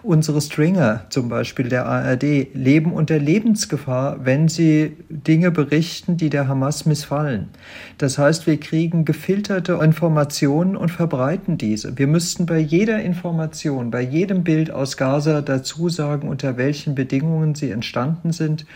Unsere 0.02 0.40
Stringer, 0.40 1.06
zum 1.08 1.28
Beispiel 1.28 1.68
der 1.68 1.86
ARD, 1.86 2.48
leben 2.52 2.92
unter 2.92 3.16
Lebensgefahr, 3.16 4.24
wenn 4.24 4.48
sie 4.48 4.96
Dinge 5.08 5.52
berichten, 5.52 6.16
die 6.16 6.30
der 6.30 6.48
Hamas 6.48 6.84
missfallen. 6.84 7.48
Das 7.96 8.18
heißt, 8.18 8.48
wir 8.48 8.58
kriegen 8.58 9.04
gefilterte 9.04 9.74
Informationen 9.74 10.76
und 10.76 10.90
verbreiten 10.90 11.56
diese. 11.56 11.96
Wir 11.96 12.08
müssten 12.08 12.44
bei 12.44 12.58
jeder 12.58 13.00
Information, 13.00 13.92
bei 13.92 14.02
jedem 14.02 14.42
Bild 14.42 14.72
aus 14.72 14.96
Gaza 14.96 15.42
dazu 15.42 15.88
sagen, 15.88 16.28
unter 16.28 16.56
welchen 16.56 16.96
Bedingungen 16.96 17.54
sie 17.54 17.70
entstanden 17.70 18.32
sind 18.32 18.66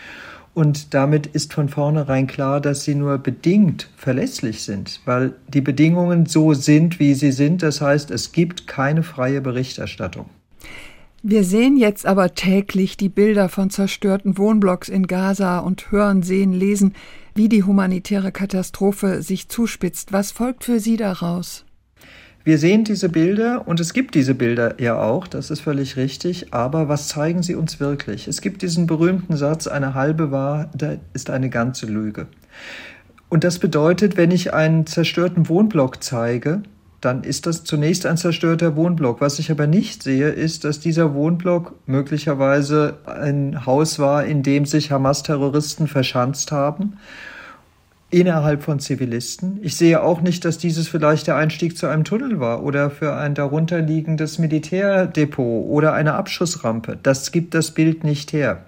und 0.55 0.93
damit 0.93 1.27
ist 1.27 1.53
von 1.53 1.69
vornherein 1.69 2.27
klar, 2.27 2.61
dass 2.61 2.85
sie 2.85 2.95
nur 2.95 3.17
bedingt 3.17 3.89
verlässlich 3.97 4.63
sind, 4.63 5.01
weil 5.05 5.33
die 5.49 5.61
Bedingungen 5.61 6.25
so 6.25 6.53
sind, 6.53 6.97
wie 6.97 7.13
sie 7.13 7.33
sind. 7.33 7.61
Das 7.61 7.81
heißt, 7.81 8.09
es 8.09 8.31
gibt 8.31 8.65
keine 8.65 9.03
freie 9.03 9.41
Berichterstattung. 9.41 10.27
Wir 11.21 11.43
sehen 11.43 11.75
jetzt 11.75 12.05
aber 12.05 12.35
täglich 12.35 12.95
die 12.95 13.09
Bilder 13.09 13.49
von 13.49 13.69
zerstörten 13.69 14.37
Wohnblocks 14.37 14.87
in 14.87 15.07
Gaza 15.07 15.59
und 15.59 15.91
hören, 15.91 16.23
sehen, 16.23 16.53
lesen, 16.53 16.93
wie 17.33 17.49
die 17.49 17.63
humanitäre 17.63 18.31
Katastrophe 18.31 19.21
sich 19.21 19.49
zuspitzt. 19.49 20.13
Was 20.13 20.31
folgt 20.31 20.63
für 20.63 20.79
Sie 20.79 20.95
daraus? 20.95 21.64
Wir 22.45 22.59
sehen 22.59 22.83
diese 22.83 23.09
Bilder 23.09 23.67
und 23.67 23.79
es 23.79 23.91
gibt 23.91 24.13
diese 24.13 24.35
Bilder 24.35 24.79
ja 24.79 25.01
auch, 25.01 25.25
das 25.25 25.49
ist 25.49 25.61
völlig 25.61 25.97
richtig, 25.97 26.53
aber 26.53 26.87
was 26.87 27.07
zeigen 27.07 27.41
sie 27.41 27.55
uns 27.55 27.79
wirklich? 27.79 28.27
Es 28.27 28.39
gibt 28.39 28.61
diesen 28.61 28.85
berühmten 28.85 29.35
Satz, 29.35 29.65
eine 29.65 29.95
halbe 29.95 30.29
Wahrheit 30.29 30.99
ist 31.13 31.31
eine 31.31 31.49
ganze 31.49 31.87
Lüge. 31.87 32.27
Und 33.29 33.43
das 33.43 33.57
bedeutet, 33.57 34.15
wenn 34.15 34.29
ich 34.29 34.53
einen 34.53 34.85
zerstörten 34.85 35.49
Wohnblock 35.49 36.03
zeige, 36.03 36.61
dann 37.01 37.23
ist 37.23 37.47
das 37.47 37.63
zunächst 37.63 38.05
ein 38.05 38.15
zerstörter 38.15 38.75
Wohnblock. 38.75 39.21
Was 39.21 39.39
ich 39.39 39.49
aber 39.49 39.65
nicht 39.65 40.03
sehe, 40.03 40.29
ist, 40.29 40.65
dass 40.65 40.79
dieser 40.79 41.15
Wohnblock 41.15 41.73
möglicherweise 41.87 42.99
ein 43.07 43.65
Haus 43.65 43.97
war, 43.97 44.23
in 44.23 44.43
dem 44.43 44.67
sich 44.67 44.91
Hamas-Terroristen 44.91 45.87
verschanzt 45.87 46.51
haben 46.51 46.93
innerhalb 48.15 48.63
von 48.63 48.79
Zivilisten. 48.79 49.59
Ich 49.61 49.75
sehe 49.75 50.01
auch 50.01 50.21
nicht, 50.21 50.45
dass 50.45 50.57
dieses 50.57 50.87
vielleicht 50.87 51.27
der 51.27 51.35
Einstieg 51.35 51.77
zu 51.77 51.87
einem 51.87 52.05
Tunnel 52.05 52.39
war 52.39 52.63
oder 52.63 52.89
für 52.89 53.13
ein 53.13 53.35
darunterliegendes 53.35 54.39
Militärdepot 54.39 55.65
oder 55.67 55.91
eine 55.91 56.13
Abschussrampe. 56.13 56.97
Das 57.03 57.33
gibt 57.33 57.53
das 57.53 57.71
Bild 57.71 58.05
nicht 58.05 58.31
her. 58.31 58.63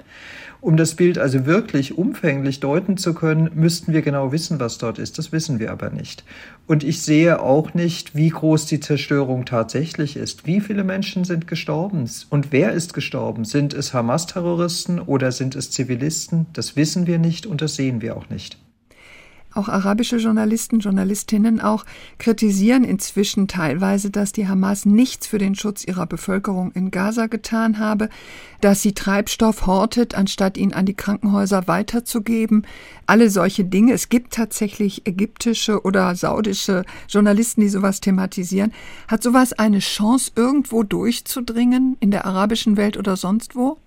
Um 0.60 0.76
das 0.76 0.96
Bild 0.96 1.18
also 1.18 1.46
wirklich 1.46 1.98
umfänglich 1.98 2.60
deuten 2.60 2.98
zu 2.98 3.14
können, 3.14 3.50
müssten 3.56 3.94
wir 3.94 4.02
genau 4.02 4.34
wissen, 4.34 4.60
was 4.60 4.80
dort 4.80 5.00
ist. 5.00 5.18
Das 5.18 5.32
wissen 5.32 5.60
wir 5.60 5.72
aber 5.72 5.92
nicht. 5.92 6.26
Und 6.66 6.84
ich 6.84 7.02
sehe 7.02 7.42
auch 7.42 7.74
nicht, 7.74 8.16
wie 8.16 8.30
groß 8.30 8.66
die 8.66 8.82
Zerstörung 8.82 9.46
tatsächlich 9.46 10.18
ist. 10.18 10.46
Wie 10.46 10.60
viele 10.60 10.84
Menschen 10.84 11.24
sind 11.24 11.48
gestorben? 11.48 12.10
Und 12.30 12.52
wer 12.52 12.74
ist 12.74 12.94
gestorben? 12.94 13.46
Sind 13.46 13.74
es 13.74 13.94
Hamas-Terroristen 13.94 15.00
oder 15.00 15.32
sind 15.32 15.56
es 15.56 15.72
Zivilisten? 15.72 16.48
Das 16.52 16.76
wissen 16.76 17.08
wir 17.08 17.18
nicht 17.18 17.46
und 17.46 17.62
das 17.62 17.76
sehen 17.76 18.02
wir 18.02 18.18
auch 18.18 18.30
nicht. 18.30 18.58
Auch 19.58 19.70
arabische 19.70 20.18
Journalisten, 20.18 20.82
Journalistinnen 20.82 21.62
auch 21.62 21.84
kritisieren 22.20 22.84
inzwischen 22.84 23.48
teilweise, 23.48 24.12
dass 24.12 24.32
die 24.32 24.48
Hamas 24.48 24.86
nichts 24.86 25.26
für 25.26 25.40
den 25.40 25.56
Schutz 25.56 25.84
ihrer 25.84 26.06
Bevölkerung 26.06 26.72
in 26.74 26.92
Gaza 26.92 27.26
getan 27.26 27.80
habe, 27.80 28.10
dass 28.62 28.84
sie 28.84 28.94
Treibstoff 28.94 29.66
hortet, 29.66 30.14
anstatt 30.14 30.58
ihn 30.58 30.74
an 30.74 30.86
die 30.86 30.94
Krankenhäuser 30.94 31.68
weiterzugeben. 31.68 32.68
Alle 33.08 33.32
solche 33.32 33.66
Dinge. 33.66 33.94
Es 33.94 34.10
gibt 34.10 34.34
tatsächlich 34.34 35.08
ägyptische 35.08 35.82
oder 35.82 36.14
saudische 36.14 36.84
Journalisten, 37.10 37.62
die 37.62 37.70
sowas 37.70 38.00
thematisieren. 38.00 38.74
Hat 39.08 39.24
sowas 39.24 39.54
eine 39.54 39.80
Chance, 39.80 40.34
irgendwo 40.36 40.84
durchzudringen 40.84 41.98
in 42.00 42.12
der 42.12 42.26
arabischen 42.26 42.78
Welt 42.78 42.96
oder 42.96 43.18
sonst 43.18 43.56
wo? 43.56 43.80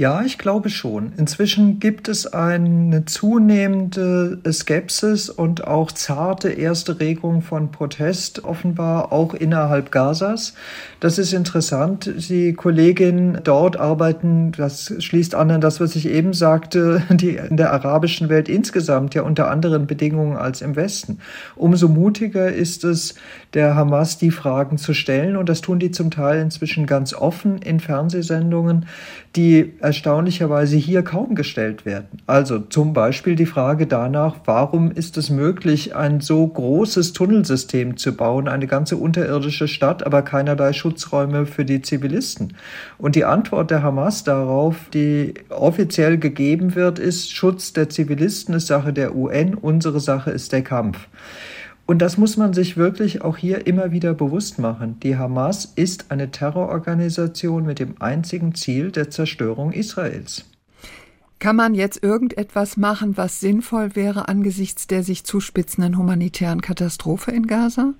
Ja, 0.00 0.22
ich 0.22 0.38
glaube 0.38 0.70
schon. 0.70 1.12
Inzwischen 1.18 1.78
gibt 1.78 2.08
es 2.08 2.26
eine 2.26 3.04
zunehmende 3.04 4.38
Skepsis 4.50 5.28
und 5.28 5.66
auch 5.66 5.92
zarte 5.92 6.48
erste 6.48 7.00
Regung 7.00 7.42
von 7.42 7.70
Protest, 7.70 8.42
offenbar 8.44 9.12
auch 9.12 9.34
innerhalb 9.34 9.92
Gazas. 9.92 10.54
Das 11.00 11.18
ist 11.18 11.34
interessant. 11.34 12.10
Die 12.30 12.54
Kolleginnen 12.54 13.40
dort 13.44 13.76
arbeiten, 13.76 14.52
das 14.52 14.90
schließt 15.00 15.34
an 15.34 15.50
an 15.50 15.60
das, 15.60 15.80
was 15.80 15.94
ich 15.96 16.08
eben 16.08 16.32
sagte, 16.32 17.02
die 17.10 17.36
in 17.36 17.58
der 17.58 17.70
arabischen 17.70 18.30
Welt 18.30 18.48
insgesamt 18.48 19.14
ja 19.14 19.20
unter 19.20 19.50
anderen 19.50 19.86
Bedingungen 19.86 20.38
als 20.38 20.62
im 20.62 20.76
Westen. 20.76 21.18
Umso 21.56 21.88
mutiger 21.88 22.50
ist 22.50 22.84
es, 22.84 23.16
der 23.52 23.74
Hamas 23.74 24.16
die 24.16 24.30
Fragen 24.30 24.78
zu 24.78 24.94
stellen 24.94 25.36
und 25.36 25.50
das 25.50 25.60
tun 25.60 25.78
die 25.78 25.90
zum 25.90 26.10
Teil 26.10 26.40
inzwischen 26.40 26.86
ganz 26.86 27.12
offen 27.12 27.58
in 27.58 27.80
Fernsehsendungen, 27.80 28.86
die 29.36 29.74
erstaunlicherweise 29.90 30.76
hier 30.76 31.02
kaum 31.02 31.34
gestellt 31.34 31.84
werden. 31.84 32.20
Also 32.28 32.60
zum 32.60 32.92
Beispiel 32.92 33.34
die 33.34 33.44
Frage 33.44 33.88
danach, 33.88 34.36
warum 34.44 34.92
ist 34.92 35.16
es 35.16 35.30
möglich, 35.30 35.96
ein 35.96 36.20
so 36.20 36.46
großes 36.46 37.12
Tunnelsystem 37.12 37.96
zu 37.96 38.16
bauen, 38.16 38.46
eine 38.46 38.68
ganze 38.68 38.96
unterirdische 38.96 39.66
Stadt, 39.66 40.06
aber 40.06 40.22
keinerlei 40.22 40.72
Schutzräume 40.72 41.44
für 41.44 41.64
die 41.64 41.82
Zivilisten? 41.82 42.54
Und 42.98 43.16
die 43.16 43.24
Antwort 43.24 43.72
der 43.72 43.82
Hamas 43.82 44.22
darauf, 44.22 44.76
die 44.94 45.34
offiziell 45.48 46.18
gegeben 46.18 46.76
wird, 46.76 47.00
ist, 47.00 47.32
Schutz 47.32 47.72
der 47.72 47.88
Zivilisten 47.88 48.54
ist 48.54 48.68
Sache 48.68 48.92
der 48.92 49.16
UN, 49.16 49.54
unsere 49.54 49.98
Sache 49.98 50.30
ist 50.30 50.52
der 50.52 50.62
Kampf. 50.62 51.08
Und 51.90 51.98
das 51.98 52.18
muss 52.18 52.36
man 52.36 52.54
sich 52.54 52.76
wirklich 52.76 53.22
auch 53.22 53.36
hier 53.36 53.66
immer 53.66 53.90
wieder 53.90 54.14
bewusst 54.14 54.60
machen. 54.60 55.00
Die 55.00 55.16
Hamas 55.16 55.72
ist 55.74 56.12
eine 56.12 56.30
Terrororganisation 56.30 57.66
mit 57.66 57.80
dem 57.80 58.00
einzigen 58.00 58.54
Ziel 58.54 58.92
der 58.92 59.10
Zerstörung 59.10 59.72
Israels. 59.72 60.44
Kann 61.40 61.56
man 61.56 61.74
jetzt 61.74 62.00
irgendetwas 62.00 62.76
machen, 62.76 63.16
was 63.16 63.40
sinnvoll 63.40 63.96
wäre 63.96 64.28
angesichts 64.28 64.86
der 64.86 65.02
sich 65.02 65.24
zuspitzenden 65.24 65.98
humanitären 65.98 66.60
Katastrophe 66.60 67.32
in 67.32 67.48
Gaza? 67.48 67.94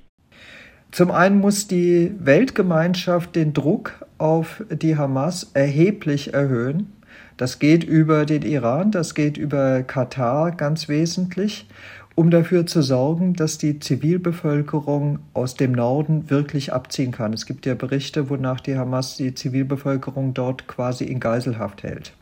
Zum 0.93 1.11
einen 1.11 1.41
muss 1.41 1.67
die 1.67 2.13
Weltgemeinschaft 2.21 3.35
den 3.35 3.55
Druck 3.55 4.07
auf 4.19 4.63
die 4.71 4.97
Hamas 4.97 5.51
erheblich 5.55 6.33
erhöhen. 6.33 6.93
Das 7.37 7.59
geht 7.59 7.83
über 7.83 8.25
den 8.25 8.43
Iran, 8.43 8.93
das 8.93 9.17
geht 9.17 9.37
über 9.37 9.83
Katar 9.83 10.53
ganz 10.53 10.89
wesentlich 10.89 11.67
um 12.15 12.31
dafür 12.31 12.67
zu 12.67 12.83
sorgen, 12.83 13.35
dass 13.35 13.59
die 13.59 13.79
Zivilbevölkerung 13.79 15.21
aus 15.33 15.55
dem 15.55 15.73
Norden 15.73 16.29
wirklich 16.31 16.73
abziehen 16.73 17.13
kann. 17.13 17.33
Es 17.33 17.47
gibt 17.47 17.67
ja 17.67 17.75
Berichte, 17.75 18.29
wonach 18.29 18.61
die 18.61 18.77
Hamas 18.77 19.17
die 19.17 19.35
Zivilbevölkerung 19.35 20.35
dort 20.35 20.67
quasi 20.67 21.05
in 21.05 21.21
Geiselhaft 21.21 21.83
hält. 21.83 22.13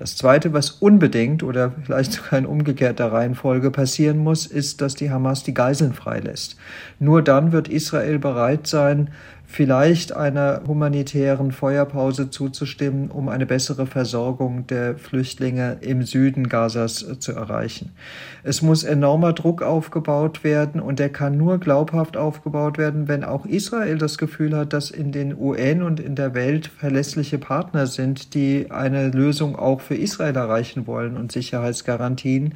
Das 0.00 0.16
Zweite, 0.16 0.54
was 0.54 0.70
unbedingt 0.70 1.42
oder 1.42 1.72
vielleicht 1.84 2.12
sogar 2.12 2.38
in 2.38 2.46
umgekehrter 2.46 3.12
Reihenfolge 3.12 3.70
passieren 3.70 4.16
muss, 4.16 4.46
ist, 4.46 4.80
dass 4.80 4.94
die 4.94 5.10
Hamas 5.10 5.42
die 5.42 5.52
Geiseln 5.52 5.92
freilässt. 5.92 6.56
Nur 6.98 7.20
dann 7.20 7.52
wird 7.52 7.68
Israel 7.68 8.18
bereit 8.18 8.66
sein, 8.66 9.10
vielleicht 9.50 10.14
einer 10.14 10.62
humanitären 10.68 11.50
Feuerpause 11.50 12.30
zuzustimmen, 12.30 13.10
um 13.10 13.28
eine 13.28 13.46
bessere 13.46 13.84
Versorgung 13.84 14.68
der 14.68 14.96
Flüchtlinge 14.96 15.78
im 15.80 16.04
Süden 16.04 16.48
Gazas 16.48 17.02
äh, 17.02 17.18
zu 17.18 17.32
erreichen. 17.32 17.90
Es 18.44 18.62
muss 18.62 18.84
enormer 18.84 19.32
Druck 19.32 19.62
aufgebaut 19.62 20.44
werden 20.44 20.80
und 20.80 21.00
der 21.00 21.08
kann 21.08 21.36
nur 21.36 21.58
glaubhaft 21.58 22.16
aufgebaut 22.16 22.78
werden, 22.78 23.08
wenn 23.08 23.24
auch 23.24 23.44
Israel 23.44 23.98
das 23.98 24.18
Gefühl 24.18 24.56
hat, 24.56 24.72
dass 24.72 24.92
in 24.92 25.10
den 25.10 25.36
UN 25.36 25.82
und 25.82 25.98
in 25.98 26.14
der 26.14 26.32
Welt 26.34 26.68
verlässliche 26.68 27.38
Partner 27.38 27.88
sind, 27.88 28.34
die 28.34 28.70
eine 28.70 29.08
Lösung 29.08 29.56
auch 29.56 29.80
für 29.80 29.96
Israel 29.96 30.36
erreichen 30.36 30.86
wollen 30.86 31.16
und 31.16 31.32
Sicherheitsgarantien 31.32 32.54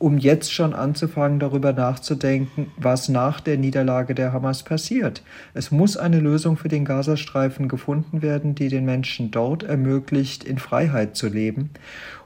um 0.00 0.16
jetzt 0.16 0.50
schon 0.50 0.72
anzufangen, 0.72 1.40
darüber 1.40 1.74
nachzudenken, 1.74 2.72
was 2.78 3.10
nach 3.10 3.38
der 3.38 3.58
Niederlage 3.58 4.14
der 4.14 4.32
Hamas 4.32 4.62
passiert. 4.62 5.22
Es 5.52 5.70
muss 5.70 5.98
eine 5.98 6.20
Lösung 6.20 6.56
für 6.56 6.68
den 6.68 6.86
Gazastreifen 6.86 7.68
gefunden 7.68 8.22
werden, 8.22 8.54
die 8.54 8.68
den 8.68 8.86
Menschen 8.86 9.30
dort 9.30 9.62
ermöglicht, 9.62 10.42
in 10.42 10.56
Freiheit 10.56 11.16
zu 11.16 11.28
leben. 11.28 11.68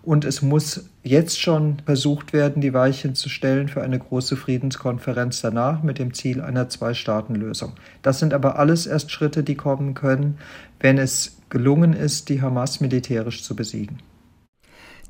Und 0.02 0.24
es 0.24 0.40
muss 0.40 0.88
jetzt 1.02 1.40
schon 1.40 1.78
versucht 1.84 2.32
werden, 2.32 2.62
die 2.62 2.74
Weichen 2.74 3.16
zu 3.16 3.28
stellen 3.28 3.66
für 3.66 3.82
eine 3.82 3.98
große 3.98 4.36
Friedenskonferenz 4.36 5.40
danach 5.40 5.82
mit 5.82 5.98
dem 5.98 6.14
Ziel 6.14 6.42
einer 6.42 6.68
Zwei-Staaten-Lösung. 6.68 7.72
Das 8.02 8.20
sind 8.20 8.34
aber 8.34 8.56
alles 8.56 8.86
erst 8.86 9.10
Schritte, 9.10 9.42
die 9.42 9.56
kommen 9.56 9.94
können, 9.94 10.38
wenn 10.78 10.96
es 10.96 11.38
gelungen 11.50 11.92
ist, 11.92 12.28
die 12.28 12.40
Hamas 12.40 12.80
militärisch 12.80 13.42
zu 13.42 13.56
besiegen. 13.56 13.98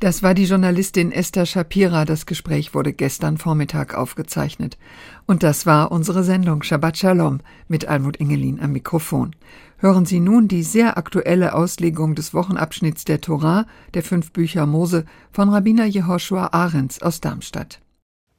Das 0.05 0.23
war 0.23 0.35
die 0.35 0.45
Journalistin 0.45 1.13
Esther 1.13 1.47
Shapira. 1.47 2.05
Das 2.05 2.27
Gespräch 2.27 2.75
wurde 2.75 2.93
gestern 2.93 3.39
Vormittag 3.39 3.95
aufgezeichnet. 3.95 4.77
Und 5.25 5.43
das 5.43 5.65
war 5.65 5.91
unsere 5.91 6.25
Sendung 6.25 6.63
Shabbat 6.63 6.99
Shalom 6.99 7.41
mit 7.69 7.89
Almut 7.89 8.21
Engelin 8.21 8.61
am 8.61 8.73
Mikrofon. 8.73 9.35
Hören 9.79 10.05
Sie 10.05 10.21
nun 10.21 10.47
die 10.47 10.63
sehr 10.63 10.99
aktuelle 10.99 11.55
Auslegung 11.55 12.15
des 12.15 12.35
Wochenabschnitts 12.35 13.07
der 13.07 13.23
Torah, 13.23 13.65
der 13.95 14.03
fünf 14.03 14.31
Bücher 14.33 14.67
Mose, 14.67 15.07
von 15.33 15.49
Rabbiner 15.49 15.87
Jehoshua 15.87 16.49
Ahrens 16.49 17.01
aus 17.01 17.23
Darmstadt. 17.23 17.81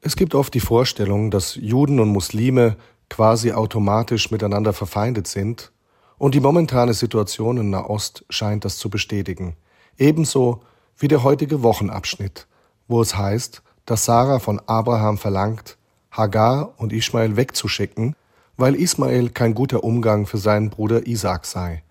Es 0.02 0.16
gibt 0.16 0.36
oft 0.36 0.54
die 0.54 0.60
Vorstellung, 0.60 1.32
dass 1.32 1.56
Juden 1.56 2.00
und 2.00 2.10
Muslime 2.10 2.78
quasi 3.10 3.54
automatisch 3.54 4.30
miteinander 4.30 4.72
verfeindet 4.72 5.26
sind, 5.26 5.72
und 6.20 6.36
die 6.36 6.42
momentane 6.42 6.94
Situation 6.94 7.58
in 7.58 7.72
Nahost 7.72 8.24
scheint 8.30 8.66
das 8.66 8.78
zu 8.78 8.92
bestätigen. 8.92 9.56
Ebenso 9.98 10.62
wie 10.98 11.08
der 11.08 11.24
heutige 11.24 11.64
Wochenabschnitt, 11.64 12.48
wo 12.88 13.02
es 13.02 13.18
heißt, 13.18 13.62
dass 13.86 14.06
Sarah 14.06 14.40
von 14.40 14.62
Abraham 14.66 15.18
verlangt, 15.18 15.78
Hagar 16.12 16.74
und 16.78 16.94
Ismael 16.94 17.36
wegzuschicken, 17.36 18.16
weil 18.58 18.76
Ismael 18.76 19.30
kein 19.30 19.54
guter 19.54 19.84
Umgang 19.84 20.26
für 20.26 20.38
seinen 20.38 20.70
Bruder 20.70 21.08
Isaac 21.08 21.46
sei. 21.46 21.84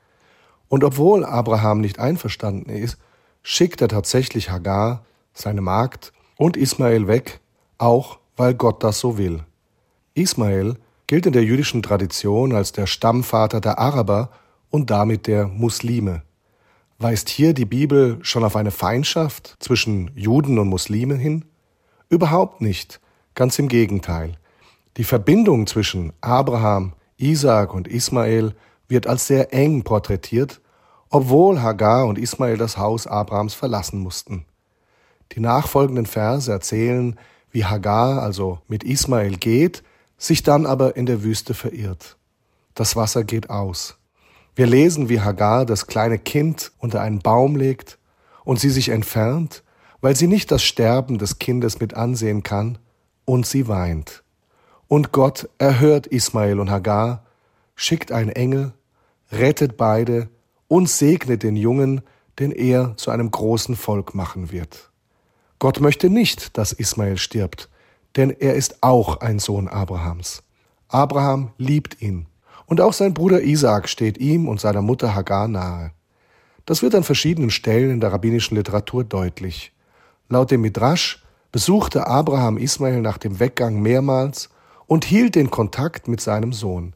Und 0.68 0.82
obwohl 0.82 1.24
Abraham 1.24 1.80
nicht 1.80 1.98
einverstanden 1.98 2.70
ist, 2.70 2.96
schickt 3.42 3.82
er 3.82 3.88
tatsächlich 3.88 4.50
Hagar, 4.50 5.04
seine 5.34 5.60
Magd, 5.60 6.12
und 6.36 6.56
Ismael 6.56 7.06
weg, 7.06 7.40
auch 7.78 8.18
weil 8.36 8.54
Gott 8.54 8.82
das 8.82 8.98
so 8.98 9.18
will. 9.18 9.44
Ismael 10.14 10.76
gilt 11.06 11.26
in 11.26 11.32
der 11.32 11.44
jüdischen 11.44 11.82
Tradition 11.82 12.54
als 12.54 12.72
der 12.72 12.86
Stammvater 12.86 13.60
der 13.60 13.78
Araber 13.78 14.30
und 14.70 14.90
damit 14.90 15.26
der 15.26 15.46
Muslime. 15.46 16.22
Weist 16.98 17.28
hier 17.28 17.54
die 17.54 17.64
Bibel 17.64 18.18
schon 18.22 18.44
auf 18.44 18.54
eine 18.54 18.70
Feindschaft 18.70 19.56
zwischen 19.58 20.12
Juden 20.14 20.58
und 20.58 20.68
Muslimen 20.68 21.18
hin? 21.18 21.44
Überhaupt 22.08 22.60
nicht, 22.60 23.00
ganz 23.34 23.58
im 23.58 23.68
Gegenteil. 23.68 24.38
Die 24.96 25.04
Verbindung 25.04 25.66
zwischen 25.66 26.12
Abraham, 26.20 26.92
Isaak 27.16 27.74
und 27.74 27.88
Ismael 27.88 28.54
wird 28.86 29.08
als 29.08 29.26
sehr 29.26 29.52
eng 29.52 29.82
porträtiert, 29.82 30.60
obwohl 31.10 31.60
Hagar 31.62 32.06
und 32.06 32.16
Ismael 32.16 32.56
das 32.56 32.78
Haus 32.78 33.08
Abrahams 33.08 33.54
verlassen 33.54 33.98
mussten. 33.98 34.44
Die 35.32 35.40
nachfolgenden 35.40 36.06
Verse 36.06 36.50
erzählen, 36.50 37.18
wie 37.50 37.64
Hagar 37.64 38.22
also 38.22 38.60
mit 38.68 38.84
Ismael 38.84 39.36
geht, 39.36 39.82
sich 40.16 40.44
dann 40.44 40.64
aber 40.64 40.96
in 40.96 41.06
der 41.06 41.24
Wüste 41.24 41.54
verirrt. 41.54 42.16
Das 42.74 42.94
Wasser 42.94 43.24
geht 43.24 43.50
aus. 43.50 43.96
Wir 44.56 44.66
lesen, 44.66 45.08
wie 45.08 45.20
Hagar 45.20 45.66
das 45.66 45.86
kleine 45.86 46.18
Kind 46.18 46.72
unter 46.78 47.00
einen 47.00 47.18
Baum 47.18 47.56
legt 47.56 47.98
und 48.44 48.60
sie 48.60 48.70
sich 48.70 48.90
entfernt, 48.90 49.64
weil 50.00 50.14
sie 50.14 50.28
nicht 50.28 50.50
das 50.50 50.62
Sterben 50.62 51.18
des 51.18 51.38
Kindes 51.38 51.80
mit 51.80 51.94
ansehen 51.94 52.42
kann, 52.42 52.78
und 53.24 53.46
sie 53.46 53.68
weint. 53.68 54.22
Und 54.86 55.12
Gott 55.12 55.48
erhört 55.58 56.06
Ismael 56.06 56.60
und 56.60 56.70
Hagar, 56.70 57.24
schickt 57.74 58.12
einen 58.12 58.30
Engel, 58.30 58.74
rettet 59.32 59.76
beide 59.76 60.28
und 60.68 60.88
segnet 60.88 61.42
den 61.42 61.56
Jungen, 61.56 62.02
den 62.38 62.52
er 62.52 62.96
zu 62.96 63.10
einem 63.10 63.30
großen 63.30 63.76
Volk 63.76 64.14
machen 64.14 64.52
wird. 64.52 64.90
Gott 65.58 65.80
möchte 65.80 66.10
nicht, 66.10 66.58
dass 66.58 66.72
Ismael 66.72 67.16
stirbt, 67.16 67.70
denn 68.16 68.30
er 68.30 68.54
ist 68.54 68.82
auch 68.82 69.20
ein 69.20 69.38
Sohn 69.38 69.68
Abrahams. 69.68 70.42
Abraham 70.88 71.52
liebt 71.56 72.02
ihn 72.02 72.26
und 72.66 72.80
auch 72.80 72.92
sein 72.92 73.14
Bruder 73.14 73.42
Isaak 73.42 73.88
steht 73.88 74.18
ihm 74.18 74.48
und 74.48 74.60
seiner 74.60 74.82
Mutter 74.82 75.14
Hagar 75.14 75.48
nahe. 75.48 75.92
Das 76.66 76.82
wird 76.82 76.94
an 76.94 77.04
verschiedenen 77.04 77.50
Stellen 77.50 77.90
in 77.90 78.00
der 78.00 78.12
rabbinischen 78.12 78.56
Literatur 78.56 79.04
deutlich. 79.04 79.72
Laut 80.28 80.50
dem 80.50 80.62
Midrash 80.62 81.22
besuchte 81.52 82.06
Abraham 82.06 82.56
Ismael 82.56 83.00
nach 83.00 83.18
dem 83.18 83.38
Weggang 83.38 83.80
mehrmals 83.80 84.48
und 84.86 85.04
hielt 85.04 85.34
den 85.34 85.50
Kontakt 85.50 86.08
mit 86.08 86.20
seinem 86.20 86.52
Sohn. 86.52 86.94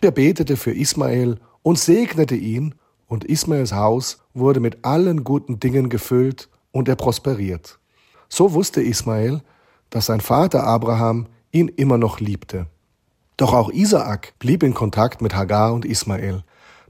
Er 0.00 0.10
betete 0.10 0.56
für 0.56 0.72
Ismael 0.72 1.38
und 1.62 1.78
segnete 1.78 2.34
ihn, 2.34 2.74
und 3.06 3.24
Ismaels 3.24 3.72
Haus 3.72 4.18
wurde 4.32 4.60
mit 4.60 4.84
allen 4.84 5.24
guten 5.24 5.60
Dingen 5.60 5.88
gefüllt 5.88 6.48
und 6.72 6.88
er 6.88 6.96
prosperiert. 6.96 7.78
So 8.28 8.52
wusste 8.52 8.82
Ismael, 8.82 9.42
dass 9.90 10.06
sein 10.06 10.20
Vater 10.20 10.64
Abraham 10.64 11.28
ihn 11.52 11.68
immer 11.68 11.98
noch 11.98 12.18
liebte. 12.18 12.66
Doch 13.36 13.52
auch 13.52 13.70
Isaak 13.70 14.34
blieb 14.38 14.62
in 14.62 14.74
Kontakt 14.74 15.20
mit 15.20 15.34
Hagar 15.34 15.72
und 15.72 15.84
Ismael. 15.84 16.44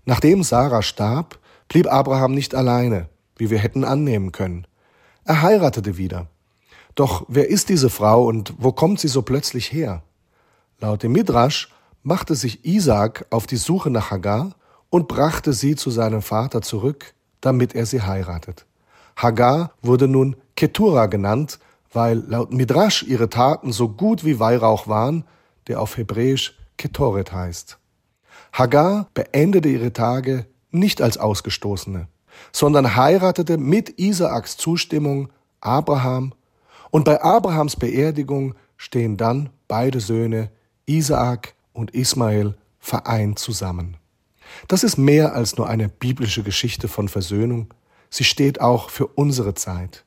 Nachdem 0.05 0.43
Sarah 0.43 0.83
starb, 0.83 1.39
blieb 1.69 1.91
Abraham 1.91 2.33
nicht 2.33 2.55
alleine, 2.55 3.09
wie 3.37 3.51
wir 3.51 3.59
hätten 3.59 3.85
annehmen 3.85 4.33
können. 4.33 4.67
Er 5.25 5.41
heiratete 5.41 5.97
wieder. 5.97 6.27
Doch 6.95 7.25
wer 7.29 7.49
ist 7.49 7.71
diese 7.71 7.91
Frau 7.91 8.27
und 8.27 8.55
wo 8.59 8.73
kommt 8.73 9.01
sie 9.01 9.09
so 9.09 9.23
plötzlich 9.23 9.73
her? 9.73 10.03
Laut 10.81 11.03
dem 11.03 11.13
Midrasch 11.13 11.73
machte 12.03 12.35
sich 12.35 12.65
Isaak 12.65 13.27
auf 13.31 13.47
die 13.47 13.57
Suche 13.57 13.91
nach 13.91 14.11
Hagar 14.11 14.51
und 14.91 15.09
brachte 15.09 15.53
sie 15.53 15.75
zu 15.75 15.91
seinem 15.91 16.23
Vater 16.23 16.61
zurück, 16.61 17.15
damit 17.41 17.75
er 17.75 17.87
sie 17.87 18.03
heiratet. 18.03 18.67
Hagar 19.17 19.73
wurde 19.83 20.09
nun 20.09 20.37
Ketura 20.57 21.07
genannt, 21.07 21.59
weil 21.93 22.19
laut 22.19 22.53
Midrasch 22.53 23.03
ihre 23.03 23.31
Taten 23.31 23.73
so 23.73 23.89
gut 23.89 24.25
wie 24.25 24.39
Weihrauch 24.39 24.87
waren, 24.87 25.25
der 25.69 25.81
auf 25.81 25.97
Hebräisch 25.97 26.57
Ketoret 26.77 27.33
heißt. 27.33 27.79
Hagar 28.53 29.09
beendete 29.15 29.69
ihre 29.69 29.93
Tage 29.93 30.47
nicht 30.71 31.01
als 31.01 31.19
Ausgestoßene, 31.19 32.09
sondern 32.53 32.97
heiratete 32.97 33.59
mit 33.59 33.99
Isaaks 33.99 34.57
Zustimmung 34.57 35.31
Abraham, 35.61 36.35
und 36.91 37.05
bei 37.05 37.21
Abrahams 37.23 37.75
Beerdigung 37.75 38.55
stehen 38.77 39.17
dann 39.17 39.51
beide 39.67 39.99
Söhne, 39.99 40.53
Isaak 40.87 41.55
und 41.73 41.91
Ismael, 41.93 42.55
vereint 42.79 43.39
zusammen. 43.39 43.97
Das 44.69 44.85
ist 44.85 44.97
mehr 44.97 45.35
als 45.35 45.57
nur 45.57 45.69
eine 45.69 45.89
biblische 45.89 46.45
Geschichte 46.45 46.87
von 46.87 47.09
Versöhnung, 47.09 47.73
sie 48.11 48.25
steht 48.25 48.61
auch 48.61 48.91
für 48.91 49.07
unsere 49.07 49.55
Zeit. 49.55 50.05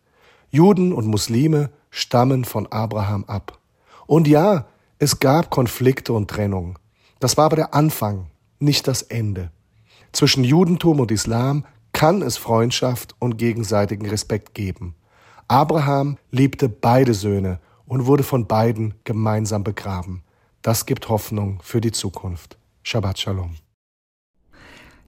Juden 0.50 0.94
und 0.94 1.08
Muslime 1.08 1.72
stammen 1.90 2.46
von 2.46 2.68
Abraham 2.68 3.26
ab. 3.26 3.60
Und 4.06 4.28
ja, 4.28 4.68
es 5.00 5.20
gab 5.20 5.52
Konflikte 5.52 6.14
und 6.14 6.30
Trennung. 6.30 6.80
Das 7.20 7.38
war 7.38 7.46
aber 7.46 7.56
der 7.56 7.74
Anfang, 7.76 8.28
nicht 8.60 8.88
das 8.88 9.04
Ende. 9.04 9.52
Zwischen 10.12 10.44
Judentum 10.44 11.00
und 11.00 11.12
Islam 11.12 11.66
kann 11.94 12.22
es 12.22 12.38
Freundschaft 12.38 13.16
und 13.20 13.38
gegenseitigen 13.38 14.08
Respekt 14.08 14.56
geben. 14.56 14.96
Abraham 15.48 16.18
liebte 16.32 16.68
beide 16.68 17.14
Söhne 17.14 17.60
und 17.86 18.06
wurde 18.08 18.24
von 18.24 18.48
beiden 18.48 18.96
gemeinsam 19.04 19.64
begraben. 19.64 20.24
Das 20.62 20.86
gibt 20.86 21.10
Hoffnung 21.10 21.60
für 21.62 21.80
die 21.80 21.92
Zukunft. 21.92 22.58
Shabbat 22.84 23.20
Shalom. 23.20 23.56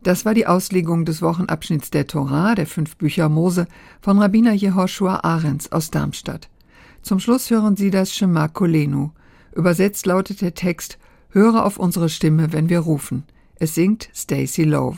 Das 0.01 0.23
war 0.23 0.33
die 0.33 0.47
Auslegung 0.47 1.03
des 1.03 1.21
Wochenabschnitts 1.21 1.89
der 1.89 2.07
Torah, 2.07 2.55
der 2.55 2.67
fünf 2.67 2.95
Bücher 2.95 3.27
Mose, 3.27 3.67
von 4.01 4.19
Rabbiner 4.19 4.53
Jehoshua 4.53 5.21
Ahrens 5.23 5.71
aus 5.71 5.91
Darmstadt. 5.91 6.47
Zum 7.01 7.19
Schluss 7.19 7.49
hören 7.49 7.75
Sie 7.75 7.89
das 7.89 8.15
Shema 8.15 8.47
Kolenu. 8.47 9.09
Übersetzt 9.53 10.05
lautet 10.05 10.41
der 10.41 10.53
Text 10.53 10.97
Höre 11.31 11.65
auf 11.65 11.77
unsere 11.77 12.09
Stimme, 12.09 12.53
wenn 12.53 12.69
wir 12.69 12.79
rufen. 12.79 13.23
Es 13.55 13.75
singt 13.75 14.09
Stacy 14.15 14.63
Love. 14.63 14.97